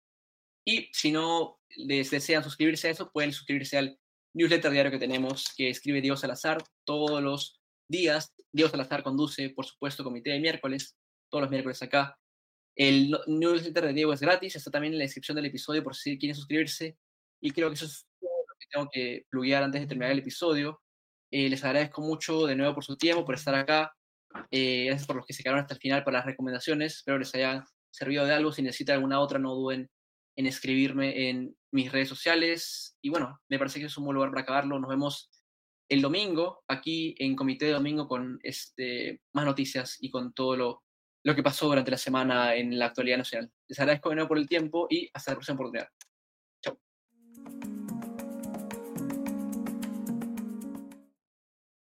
[0.65, 3.99] Y si no les desean suscribirse a eso, pueden suscribirse al
[4.35, 8.35] newsletter diario que tenemos que escribe Diego Salazar todos los días.
[8.53, 10.97] Diego Salazar conduce, por supuesto, comité de miércoles,
[11.31, 12.19] todos los miércoles acá.
[12.77, 16.19] El newsletter de Diego es gratis, está también en la descripción del episodio por si
[16.19, 16.97] quieren suscribirse.
[17.41, 20.19] Y creo que eso es todo lo que tengo que pluguear antes de terminar el
[20.19, 20.81] episodio.
[21.31, 23.95] Eh, les agradezco mucho de nuevo por su tiempo, por estar acá.
[24.51, 26.97] Eh, gracias por los que se quedaron hasta el final para las recomendaciones.
[26.97, 28.53] Espero les haya servido de algo.
[28.53, 29.89] Si necesitan alguna otra, no duden
[30.37, 32.97] en escribirme en mis redes sociales.
[33.03, 34.79] Y bueno, me parece que es un buen lugar para acabarlo.
[34.79, 35.31] Nos vemos
[35.89, 40.83] el domingo aquí en Comité de Domingo con este, más noticias y con todo lo,
[41.25, 43.51] lo que pasó durante la semana en la actualidad nacional.
[43.69, 45.89] Les agradezco de nuevo por el tiempo y hasta la próxima oportunidad.